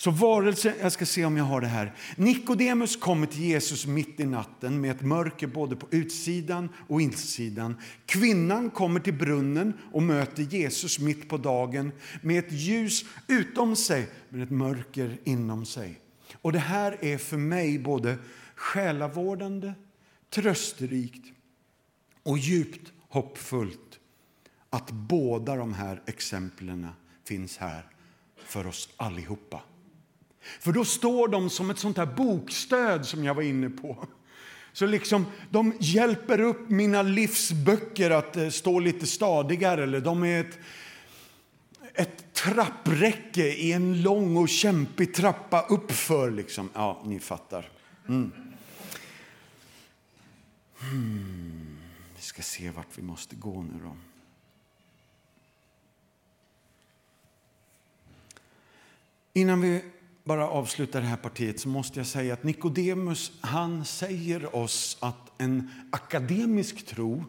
[0.01, 1.95] Så varelsen, jag ska se om jag har det här.
[2.17, 7.77] Nikodemus kommer till Jesus mitt i natten med ett mörker både på utsidan och insidan.
[8.07, 14.09] Kvinnan kommer till brunnen och möter Jesus mitt på dagen med ett ljus utom sig
[14.29, 16.01] men ett mörker inom sig.
[16.35, 18.19] Och det här är för mig både
[18.55, 19.73] själavårdande,
[20.31, 21.27] trösterikt
[22.23, 24.01] och djupt hoppfullt
[24.71, 26.87] att båda de här exemplen
[27.25, 27.87] finns här
[28.37, 29.63] för oss allihopa.
[30.59, 34.07] För då står de som ett sånt här bokstöd som jag var inne på.
[34.73, 39.83] Så liksom, de hjälper upp mina livsböcker att eh, stå lite stadigare.
[39.83, 40.59] Eller de är ett,
[41.95, 46.31] ett trappräcke i en lång och kämpig trappa uppför.
[46.31, 46.71] Liksom.
[46.75, 47.69] Ja, ni fattar.
[48.09, 48.33] Mm.
[50.81, 51.79] Hmm.
[52.17, 53.97] Vi ska se vart vi måste gå nu då.
[59.33, 59.85] Innan vi
[60.31, 65.33] bara avsluta det här partiet så måste jag säga att Nikodemus han säger oss att
[65.39, 67.25] en akademisk tro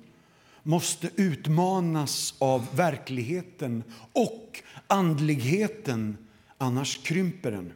[0.64, 3.84] måste utmanas av verkligheten
[4.14, 6.18] och andligheten,
[6.58, 7.74] annars krymper den.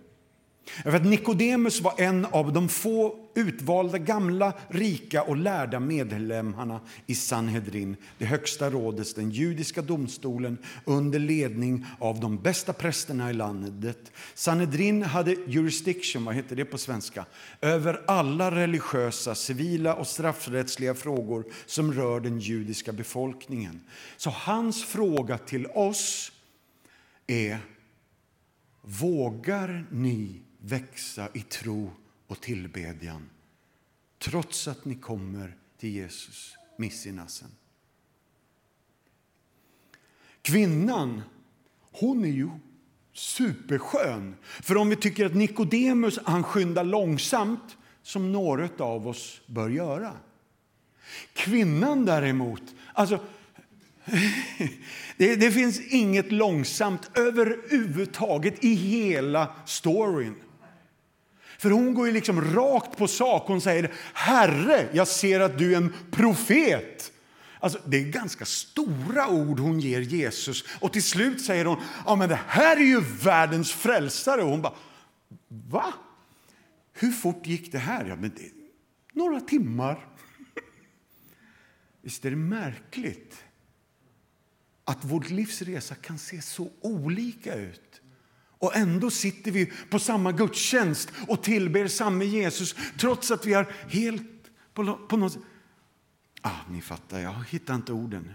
[1.10, 8.26] Nikodemus var en av de få utvalda gamla, rika och lärda medlemmarna i Sanhedrin, det
[8.26, 14.12] högsta rådets, den judiska domstolen under ledning av de bästa prästerna i landet.
[14.34, 17.26] Sanhedrin hade jurisdiction, vad heter det på svenska,
[17.62, 23.82] över alla religiösa, civila och straffrättsliga frågor som rör den judiska befolkningen.
[24.18, 26.32] Så hans fråga till oss
[27.28, 27.60] är
[28.88, 31.92] Vågar ni växa i tro
[32.28, 33.30] och tillbedjan
[34.20, 37.50] trots att ni kommer till Jesus miss i nassen.
[40.42, 41.22] Kvinnan,
[41.92, 42.50] hon är ju
[43.14, 44.36] superskön.
[44.44, 50.14] För om vi tycker att Nikodemus han skyndar långsamt, som några av oss bör göra.
[51.34, 52.62] Kvinnan däremot,
[52.94, 53.20] alltså
[55.18, 60.36] det, det finns inget långsamt överhuvudtaget i hela storyn.
[61.58, 63.44] För hon går ju liksom rakt på sak.
[63.48, 67.12] Hon säger Herre, jag ser att du är en profet.
[67.60, 70.64] Alltså, det är ganska stora ord hon ger Jesus.
[70.80, 74.44] Och till slut säger hon, ja men det här är ju världens frälsare.
[74.44, 74.76] Och hon bara,
[75.48, 75.94] va?
[76.94, 78.06] Hur fort gick det här?
[78.06, 78.52] Ja, men det,
[79.14, 80.08] några timmar.
[82.02, 83.44] Visst är det märkligt
[84.84, 87.82] att vår livsresa kan se så olika ut.
[88.60, 93.68] Och ändå sitter vi på samma gudstjänst och tillber samme Jesus trots att vi har
[93.90, 94.24] helt
[94.74, 95.38] på, på något
[96.42, 98.32] ah, Ni fattar, jag hittar inte orden.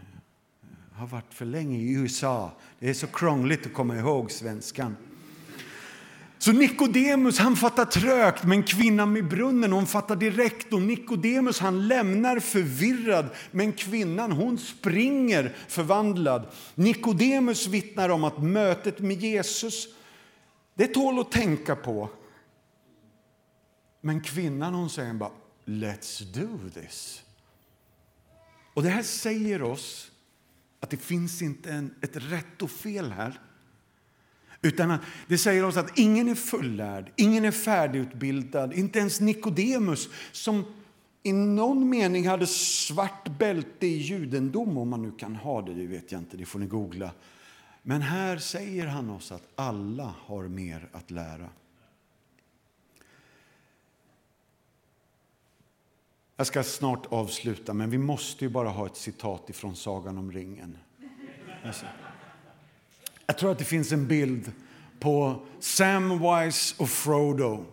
[0.93, 2.53] Jag har varit för länge i USA.
[2.79, 4.97] Det är så krångligt att komma ihåg svenskan.
[6.39, 10.73] Så Nikodemus han fattar trögt, men kvinnan med brunnen hon fattar direkt.
[10.73, 16.47] Och Nikodemus han lämnar förvirrad, men kvinnan hon springer förvandlad.
[16.75, 19.89] Nikodemus vittnar om att mötet med Jesus
[20.81, 22.11] det tål att tänka på.
[24.01, 25.31] Men kvinnan hon säger bara
[25.65, 27.23] Let's do this.
[28.75, 30.11] Och det här säger oss
[30.81, 33.41] att det finns inte en, ett rätt och fel här.
[34.63, 40.65] Utan det säger oss att ingen är fullärd, ingen är färdigutbildad, inte ens Nikodemus som
[41.23, 45.87] i någon mening hade svart bälte i judendom, om man nu kan ha det, det
[45.87, 47.11] vet jag inte, det får ni googla.
[47.83, 51.49] Men här säger han oss att alla har mer att lära.
[56.37, 60.33] Jag ska snart avsluta, men vi måste ju bara ha ett citat ifrån Sagan om
[60.33, 60.79] ringen.
[61.65, 61.87] Alltså.
[63.27, 64.53] Jag tror att det finns en bild
[65.01, 67.65] på Samwise och Frodo.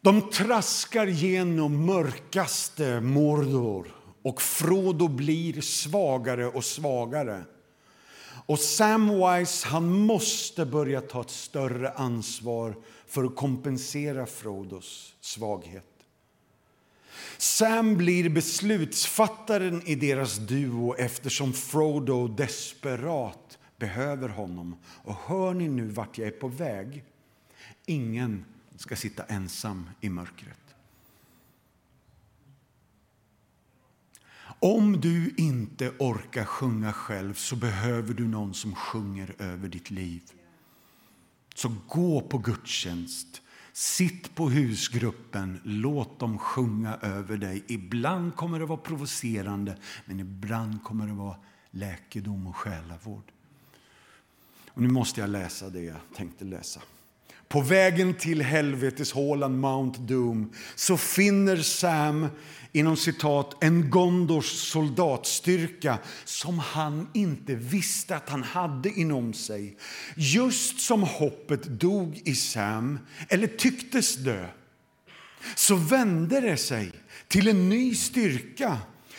[0.00, 7.44] De traskar genom mörkaste Mordor och Frodo blir svagare och svagare.
[8.46, 12.74] Och Samwise han måste börja ta ett större ansvar
[13.06, 15.84] för att kompensera Frodos svaghet.
[17.38, 24.76] Sam blir beslutsfattaren i deras duo eftersom Frodo desperat behöver honom.
[24.84, 27.04] Och hör ni nu vart jag är på väg?
[27.86, 28.44] Ingen
[28.76, 30.67] ska sitta ensam i mörkret.
[34.60, 40.22] Om du inte orkar sjunga själv så behöver du någon som sjunger över ditt liv.
[41.54, 43.42] Så gå på gudstjänst.
[43.72, 47.64] Sitt på husgruppen, låt dem sjunga över dig.
[47.66, 51.36] Ibland kommer det vara provocerande, men ibland kommer det vara
[51.70, 53.32] läkedom och själavård.
[54.68, 56.80] Och nu måste jag läsa det jag tänkte läsa.
[57.48, 62.26] På vägen till helveteshålan Mount Doom så finner Sam
[62.72, 69.76] inom citat, en Gondors soldatstyrka som han inte visste att han hade inom sig.
[70.16, 74.46] Just som hoppet dog i Sam, eller tycktes dö,
[75.54, 76.92] så vände det sig
[77.28, 78.78] till en ny styrka.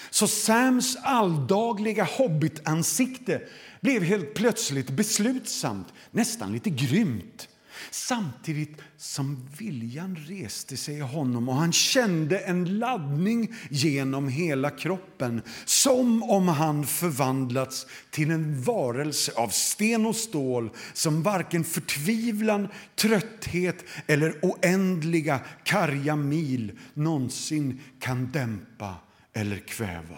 [0.10, 3.42] Så Sams alldagliga hobbitansikte
[3.82, 7.49] blev helt plötsligt beslutsamt, nästan lite grymt.
[7.92, 15.42] Samtidigt som viljan reste sig i honom och han kände en laddning genom hela kroppen
[15.66, 23.86] som om han förvandlats till en varelse av sten och stål som varken förtvivlan, trötthet
[24.08, 28.96] eller oändliga karga mil någonsin kan dämpa
[29.34, 30.18] eller kväva.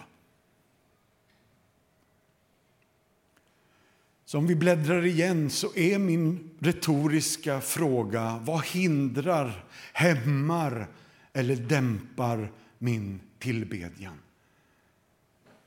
[4.32, 10.88] Så om vi bläddrar igen så är min retoriska fråga vad hindrar, hämmar
[11.34, 14.18] eller dämpar min tillbedjan?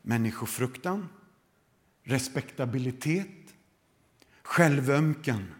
[0.02, 1.08] Människofruktan,
[2.04, 3.54] respektabilitet,
[4.42, 5.54] självömkan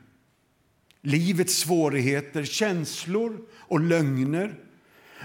[1.01, 4.59] livets svårigheter, känslor och lögner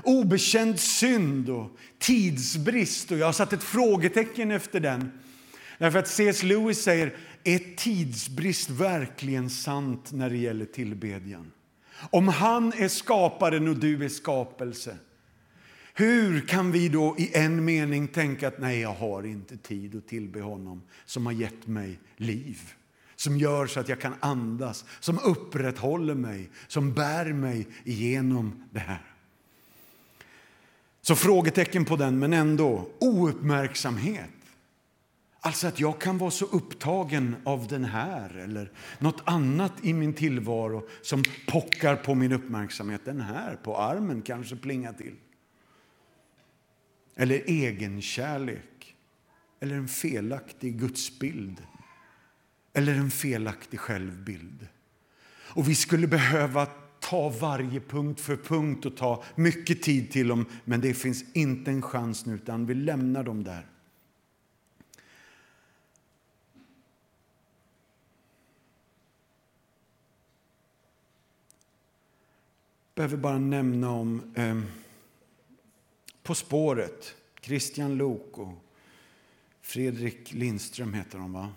[0.03, 3.11] obekänd synd och tidsbrist.
[3.11, 5.11] Och jag har satt ett frågetecken efter den.
[5.79, 6.43] Därför att C.S.
[6.43, 11.51] Lewis säger är tidsbrist verkligen sant när det gäller tillbedjan?
[12.09, 14.97] Om han är skaparen och du är skapelse,
[15.93, 20.07] hur kan vi då i en mening tänka att nej, jag har inte tid att
[20.07, 22.73] tillbe honom som har gett mig liv?
[23.15, 28.79] Som gör så att jag kan andas, som upprätthåller mig, som bär mig igenom det
[28.79, 29.01] här.
[31.01, 34.29] Så frågetecken på den, men ändå ouppmärksamhet.
[35.41, 40.13] Alltså att jag kan vara så upptagen av den här eller nåt annat i min
[40.13, 43.01] tillvaro som pockar på min uppmärksamhet.
[43.05, 45.15] Den här på armen kanske plingar till.
[47.15, 48.95] Eller egenkärlek.
[49.59, 51.63] Eller en felaktig gudsbild.
[52.73, 54.67] Eller en felaktig självbild.
[55.53, 56.65] Och vi skulle behöva
[56.99, 61.71] ta varje punkt för punkt och ta mycket tid till dem, men det finns inte
[61.71, 63.65] en chans nu, utan vi lämnar dem där.
[72.99, 74.61] Behöver bara nämna om eh,
[76.23, 78.53] På spåret, Christian Lok och
[79.61, 81.49] Fredrik Lindström heter de va?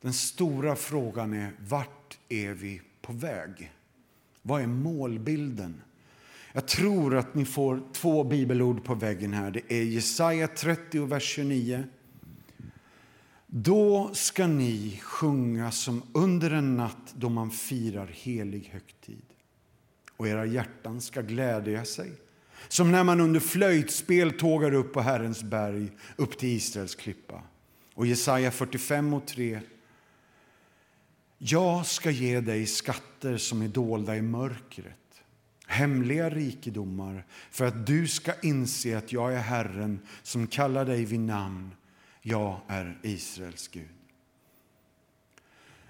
[0.00, 3.72] Den stora frågan är vart är vi på väg?
[4.42, 5.82] Vad är målbilden?
[6.52, 9.50] Jag tror att ni får två bibelord på väggen här.
[9.50, 11.84] Det är Jesaja 30, vers 29.
[13.46, 19.22] Då ska ni sjunga som under en natt då man firar helig högtid
[20.18, 22.12] och era hjärtan ska glädja sig.
[22.68, 27.42] Som när man under flöjtspel tågar upp på Herrens berg, upp till Israels klippa.
[27.94, 29.60] Och Jesaja 45 och 3.
[31.38, 35.22] Jag ska ge dig skatter som är dolda i mörkret,
[35.66, 41.20] hemliga rikedomar för att du ska inse att jag är Herren som kallar dig vid
[41.20, 41.70] namn.
[42.22, 43.97] Jag är Israels Gud.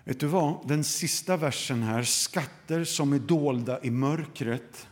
[0.09, 0.69] Vet du vad?
[0.69, 4.89] Den sista versen här, skatter som är dolda i mörkret,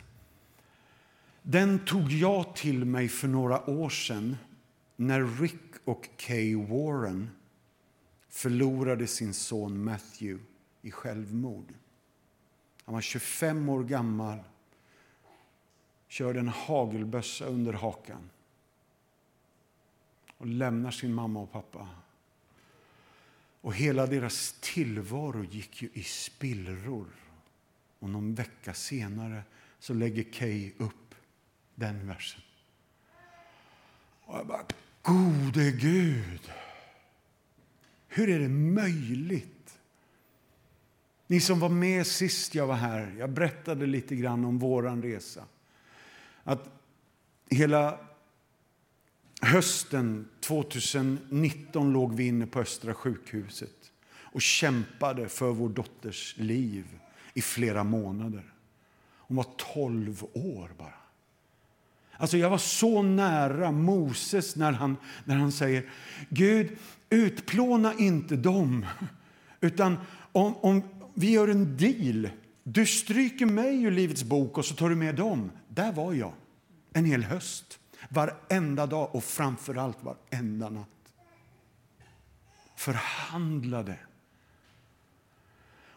[1.41, 4.37] den tog jag till mig för några år sedan
[4.95, 7.29] när Rick och Kay Warren
[8.29, 10.43] förlorade sin son Matthew
[10.81, 11.73] i självmord.
[12.85, 14.39] Han var 25 år gammal,
[16.07, 18.29] körde en hagelbössa under hakan
[20.37, 21.87] och lämnar sin mamma och pappa
[23.61, 27.07] och hela deras tillvaro gick ju i spillror.
[27.99, 29.43] Och någon vecka senare
[29.79, 31.15] så lägger Kay upp
[31.75, 32.41] den versen.
[34.25, 34.65] Och jag bara,
[35.01, 36.51] gode Gud!
[38.07, 39.79] Hur är det möjligt?
[41.27, 45.43] Ni som var med sist jag var här, jag berättade lite grann om våran resa.
[46.43, 46.69] Att
[47.49, 47.99] hela
[49.41, 56.85] Hösten 2019 låg vi inne på Östra sjukhuset och kämpade för vår dotters liv
[57.33, 58.53] i flera månader.
[59.17, 60.93] Hon var 12 år bara.
[62.17, 65.89] Alltså jag var så nära Moses när han, när han säger
[66.29, 66.77] Gud,
[67.09, 68.85] utplåna inte dem,
[69.61, 69.97] utan
[70.31, 70.81] om, om
[71.13, 72.29] vi gör en deal.
[72.63, 75.51] Du stryker mig ur Livets bok och så tar du med dem.
[75.67, 76.33] Där var jag
[76.93, 77.79] en hel höst.
[78.09, 80.87] Varenda dag och framför allt varenda natt.
[82.75, 83.99] Förhandlade.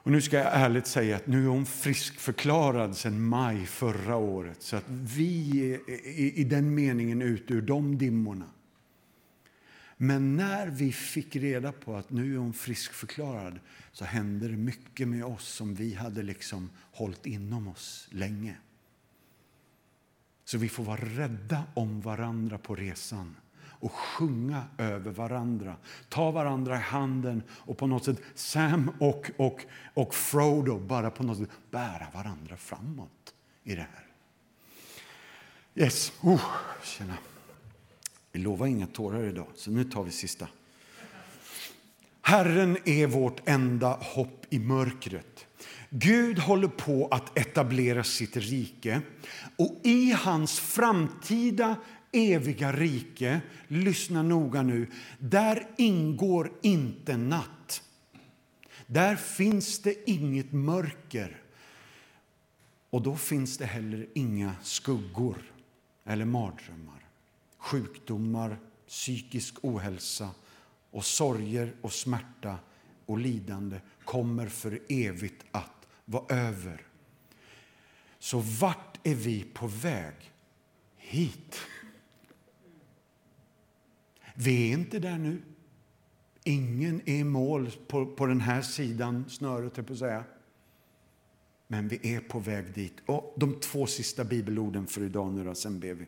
[0.03, 4.63] Och nu ska jag ärligt säga att nu är hon friskförklarad sedan maj förra året.
[4.63, 5.91] Så att vi är
[6.39, 8.51] i den meningen ute ur de dimmorna.
[9.97, 13.61] Men när vi fick reda på att nu är hon friskförklarad
[13.93, 18.57] så hände det mycket med oss som vi hade liksom hållit inom oss länge.
[20.51, 25.77] Så vi får vara rädda om varandra på resan och sjunga över varandra.
[26.09, 29.61] Ta varandra i handen och på något sätt Sam och, och,
[29.95, 33.35] och Frodo bara på något sätt bära varandra framåt
[33.65, 34.07] i det här.
[35.75, 36.45] Yes, oh,
[36.83, 37.19] tjena.
[38.33, 40.49] Vi lovar inga tårar idag, så nu tar vi sista.
[42.23, 45.47] Herren är vårt enda hopp i mörkret.
[45.91, 49.01] Gud håller på att etablera sitt rike
[49.57, 51.77] och i hans framtida
[52.13, 54.87] eviga rike, lyssna noga nu,
[55.19, 57.83] där ingår inte natt.
[58.87, 61.43] Där finns det inget mörker.
[62.91, 65.53] Och då finns det heller inga skuggor
[66.05, 67.07] eller mardrömmar,
[67.59, 70.31] sjukdomar, psykisk ohälsa
[70.91, 72.59] och sorger och smärta
[73.07, 75.80] och lidande kommer för evigt att
[76.11, 76.87] var över.
[78.19, 80.15] Så vart är vi på väg?
[80.97, 81.61] Hit.
[84.35, 85.43] Vi är inte där nu.
[86.45, 90.25] Ingen är i mål på, på den här sidan snöret, på att säga.
[91.67, 92.95] Men vi är på väg dit.
[93.07, 96.07] Och de två sista bibelorden för idag nu då, sen ber vi.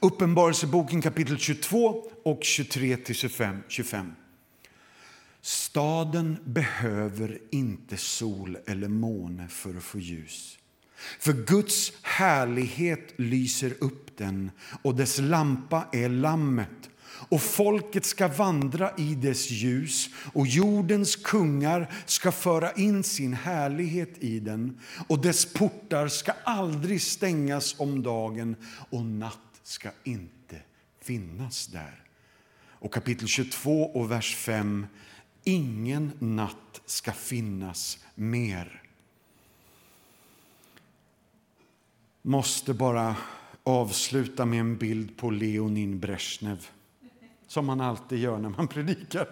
[0.00, 3.14] Uppenbarelseboken kapitel 22 och 23 till
[3.68, 4.12] 25.
[5.42, 10.58] Staden behöver inte sol eller måne för att få ljus.
[11.18, 14.50] För Guds härlighet lyser upp den
[14.82, 16.90] och dess lampa är Lammet.
[17.28, 24.18] Och folket ska vandra i dess ljus och jordens kungar ska föra in sin härlighet
[24.18, 28.56] i den och dess portar ska aldrig stängas om dagen
[28.90, 30.56] och natt ska inte
[31.02, 32.02] finnas där.
[32.62, 34.86] Och kapitel 22 och vers 5
[35.44, 38.80] Ingen natt ska finnas mer.
[42.22, 43.16] måste bara
[43.64, 46.66] avsluta med en bild på Leonin Brezhnev
[47.46, 49.28] som man alltid gör när man predikar.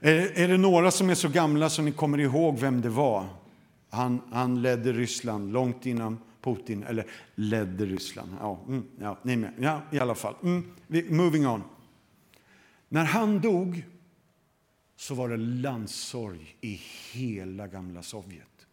[0.00, 3.26] Är, är det några som är så gamla så ni kommer ihåg vem det var?
[3.90, 8.36] Han, han ledde Ryssland långt innan Putin, eller ledde Ryssland.
[8.40, 9.52] Ja, mm, ja, ni med.
[9.58, 10.34] Ja, i alla fall.
[10.42, 10.64] Mm,
[11.08, 11.62] moving on.
[12.88, 13.84] När han dog
[14.96, 16.80] så var det landssorg i
[17.12, 18.66] hela gamla Sovjet.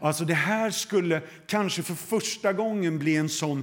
[0.00, 3.62] Alltså det här skulle kanske för första gången bli en sån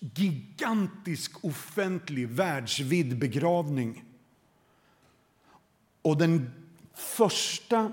[0.00, 4.04] gigantisk offentlig världsvid begravning.
[6.02, 6.50] Och den
[6.94, 7.92] första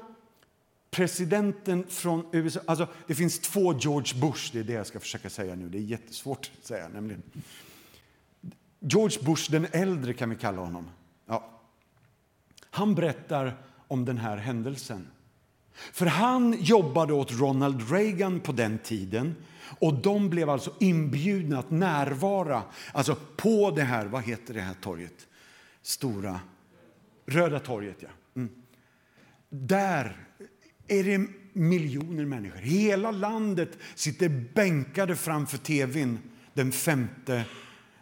[0.91, 2.59] presidenten från USA...
[2.65, 5.69] Alltså det finns två George Bush, det är det jag ska försöka säga nu.
[5.69, 6.87] Det är jättesvårt att säga.
[6.87, 7.23] Nämligen.
[8.79, 10.89] George Bush den äldre kan vi kalla honom.
[12.71, 13.57] Han berättar
[13.87, 15.07] om den här händelsen.
[15.73, 19.35] För han jobbade åt Ronald Reagan på den tiden
[19.79, 22.63] och de blev alltså inbjudna att närvara
[22.93, 25.27] alltså på det här, vad heter det här torget?
[25.81, 26.39] Stora,
[27.25, 28.09] Röda torget, ja.
[28.35, 28.49] Mm.
[29.49, 30.17] Där
[30.87, 32.59] är det miljoner människor.
[32.59, 36.19] Hela landet sitter bänkade framför tvn
[36.53, 36.71] den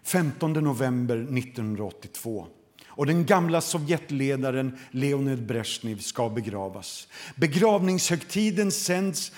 [0.04, 2.48] 15 november 1982
[2.98, 7.08] och den gamla Sovjetledaren Leonid Brezhnev ska begravas.
[7.36, 9.32] Begravningshögtiden sänds,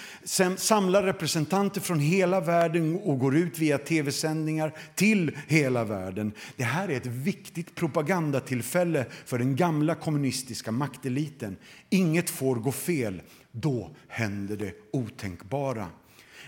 [0.57, 6.31] samlar representanter från hela världen och går ut via tv-sändningar till hela världen.
[6.55, 11.57] Det här är ett viktigt propagandatillfälle för den gamla kommunistiska makteliten.
[11.89, 13.21] Inget får gå fel.
[13.51, 15.87] Då händer det otänkbara.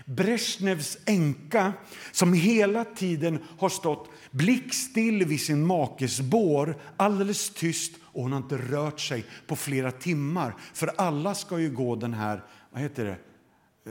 [0.04, 1.72] Brezhnevs änka,
[2.12, 8.38] som hela tiden har stått blickstill vid sin makes bår, alldeles tyst och hon har
[8.38, 10.56] inte rört sig på flera timmar.
[10.74, 13.18] För alla ska ju gå den här, vad heter det,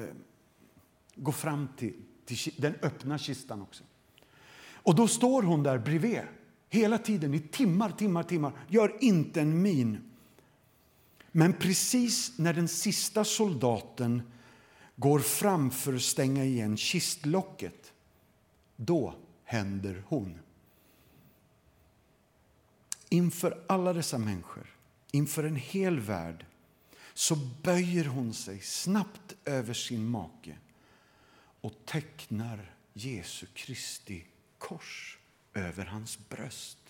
[0.01, 0.07] eh,
[1.15, 1.93] gå fram till,
[2.25, 3.83] till den öppna kistan också.
[4.73, 6.19] Och då står hon där bredvid
[6.69, 10.11] hela tiden i timmar, timmar, timmar, gör inte en min.
[11.31, 14.21] Men precis när den sista soldaten
[15.01, 17.93] går fram för att stänga igen kistlocket,
[18.75, 20.39] då händer hon.
[23.09, 24.75] Inför alla dessa människor,
[25.11, 26.45] inför en hel värld
[27.13, 30.57] så böjer hon sig snabbt över sin make
[31.61, 34.25] och tecknar Jesu Kristi
[34.57, 35.17] kors
[35.53, 36.80] över hans bröst.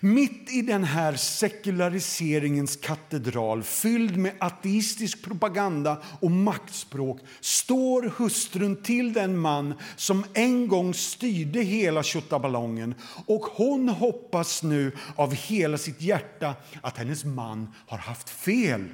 [0.00, 9.12] Mitt i den här sekulariseringens katedral fylld med ateistisk propaganda och maktspråk står hustrun till
[9.12, 12.94] den man som en gång styrde hela tjottaballongen
[13.26, 18.88] och hon hoppas nu av hela sitt hjärta att hennes man har haft fel.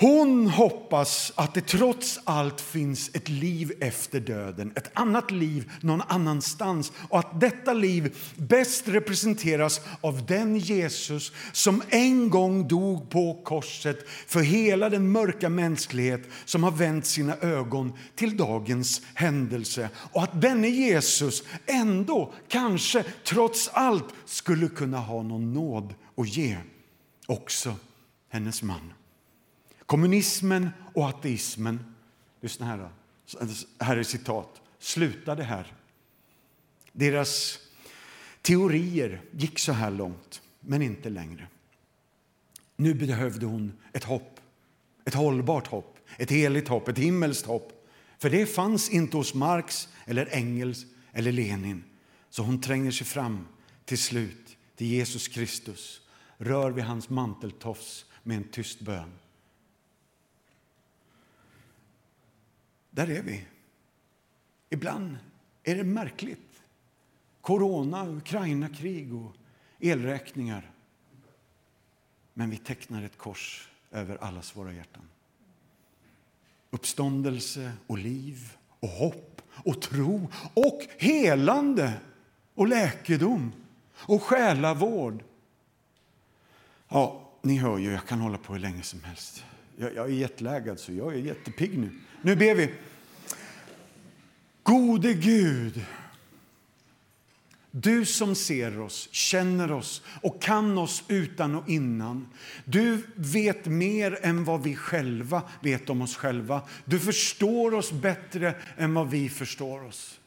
[0.00, 6.02] Hon hoppas att det trots allt finns ett liv efter döden, ett annat liv någon
[6.08, 13.42] annanstans och att detta liv bäst representeras av den Jesus som en gång dog på
[13.44, 19.88] korset för hela den mörka mänsklighet som har vänt sina ögon till dagens händelse.
[20.12, 26.56] Och att denne Jesus ändå, kanske trots allt, skulle kunna ha någon nåd att ge
[27.26, 27.74] också
[28.28, 28.92] hennes man.
[29.90, 31.94] Kommunismen och ateismen,
[32.40, 32.88] lyssna här, då.
[33.84, 35.72] här är citat, slutade här.
[36.92, 37.58] Deras
[38.42, 41.46] teorier gick så här långt, men inte längre.
[42.76, 44.40] Nu behövde hon ett hopp,
[45.04, 47.88] ett hållbart hopp, ett heligt hopp, ett himmelskt hopp.
[48.18, 51.84] För det fanns inte hos Marx, eller Engels eller Lenin.
[52.28, 53.46] Så hon tränger sig fram
[53.84, 56.00] till slut till Jesus Kristus,
[56.38, 59.12] rör vid hans manteltofs med en tyst bön.
[62.90, 63.46] Där är vi.
[64.70, 65.18] Ibland
[65.62, 66.62] är det märkligt.
[67.40, 69.36] Corona, Ukraina-krig och
[69.78, 70.70] elräkningar.
[72.34, 75.08] Men vi tecknar ett kors över allas våra hjärtan.
[76.70, 82.00] Uppståndelse och liv och hopp och tro och helande
[82.54, 83.52] och läkedom
[83.92, 85.24] och själavård.
[86.88, 89.44] Ja, ni hör ju, jag kan hålla på hur länge som helst.
[89.80, 91.90] Jag, jag är jetlaggad, så jag är jättepigg nu.
[92.22, 92.74] Nu ber vi.
[94.62, 95.84] Gode Gud,
[97.70, 102.28] du som ser oss, känner oss och kan oss utan och innan.
[102.64, 106.62] Du vet mer än vad vi själva vet om oss själva.
[106.84, 110.20] Du förstår oss bättre än vad vi förstår oss.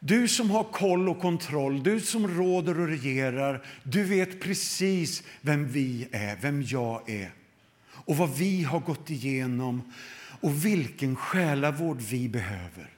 [0.00, 5.68] Du som har koll och kontroll, du som råder och regerar, du vet precis vem
[5.68, 7.30] vi är, vem jag är
[8.04, 9.92] och vad vi har gått igenom
[10.40, 12.90] och vilken själavård vi behöver.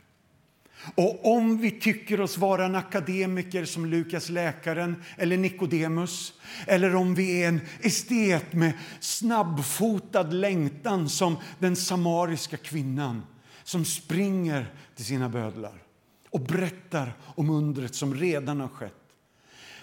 [0.95, 6.33] Och om vi tycker oss vara en akademiker som Lukas läkaren eller Nikodemus
[6.67, 13.23] eller om vi är en estet med snabbfotad längtan som den samariska kvinnan
[13.65, 15.83] som springer till sina bödlar
[16.31, 18.93] och berättar om undret som redan har skett.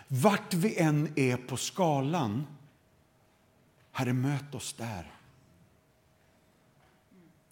[0.07, 2.47] Vart vi än är på skalan,
[3.91, 5.11] Herre, möt oss där.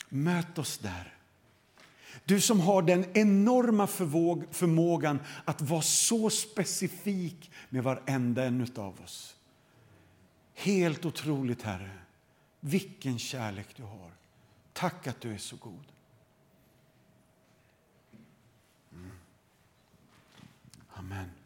[0.10, 1.14] Möt oss där.
[2.26, 9.02] Du som har den enorma förvåg, förmågan att vara så specifik med varenda en av
[9.02, 9.36] oss.
[10.54, 11.92] Helt otroligt, Herre.
[12.60, 14.12] Vilken kärlek du har.
[14.74, 15.86] Tack att du är så god.
[18.94, 19.12] Mm.
[20.94, 21.39] Amen.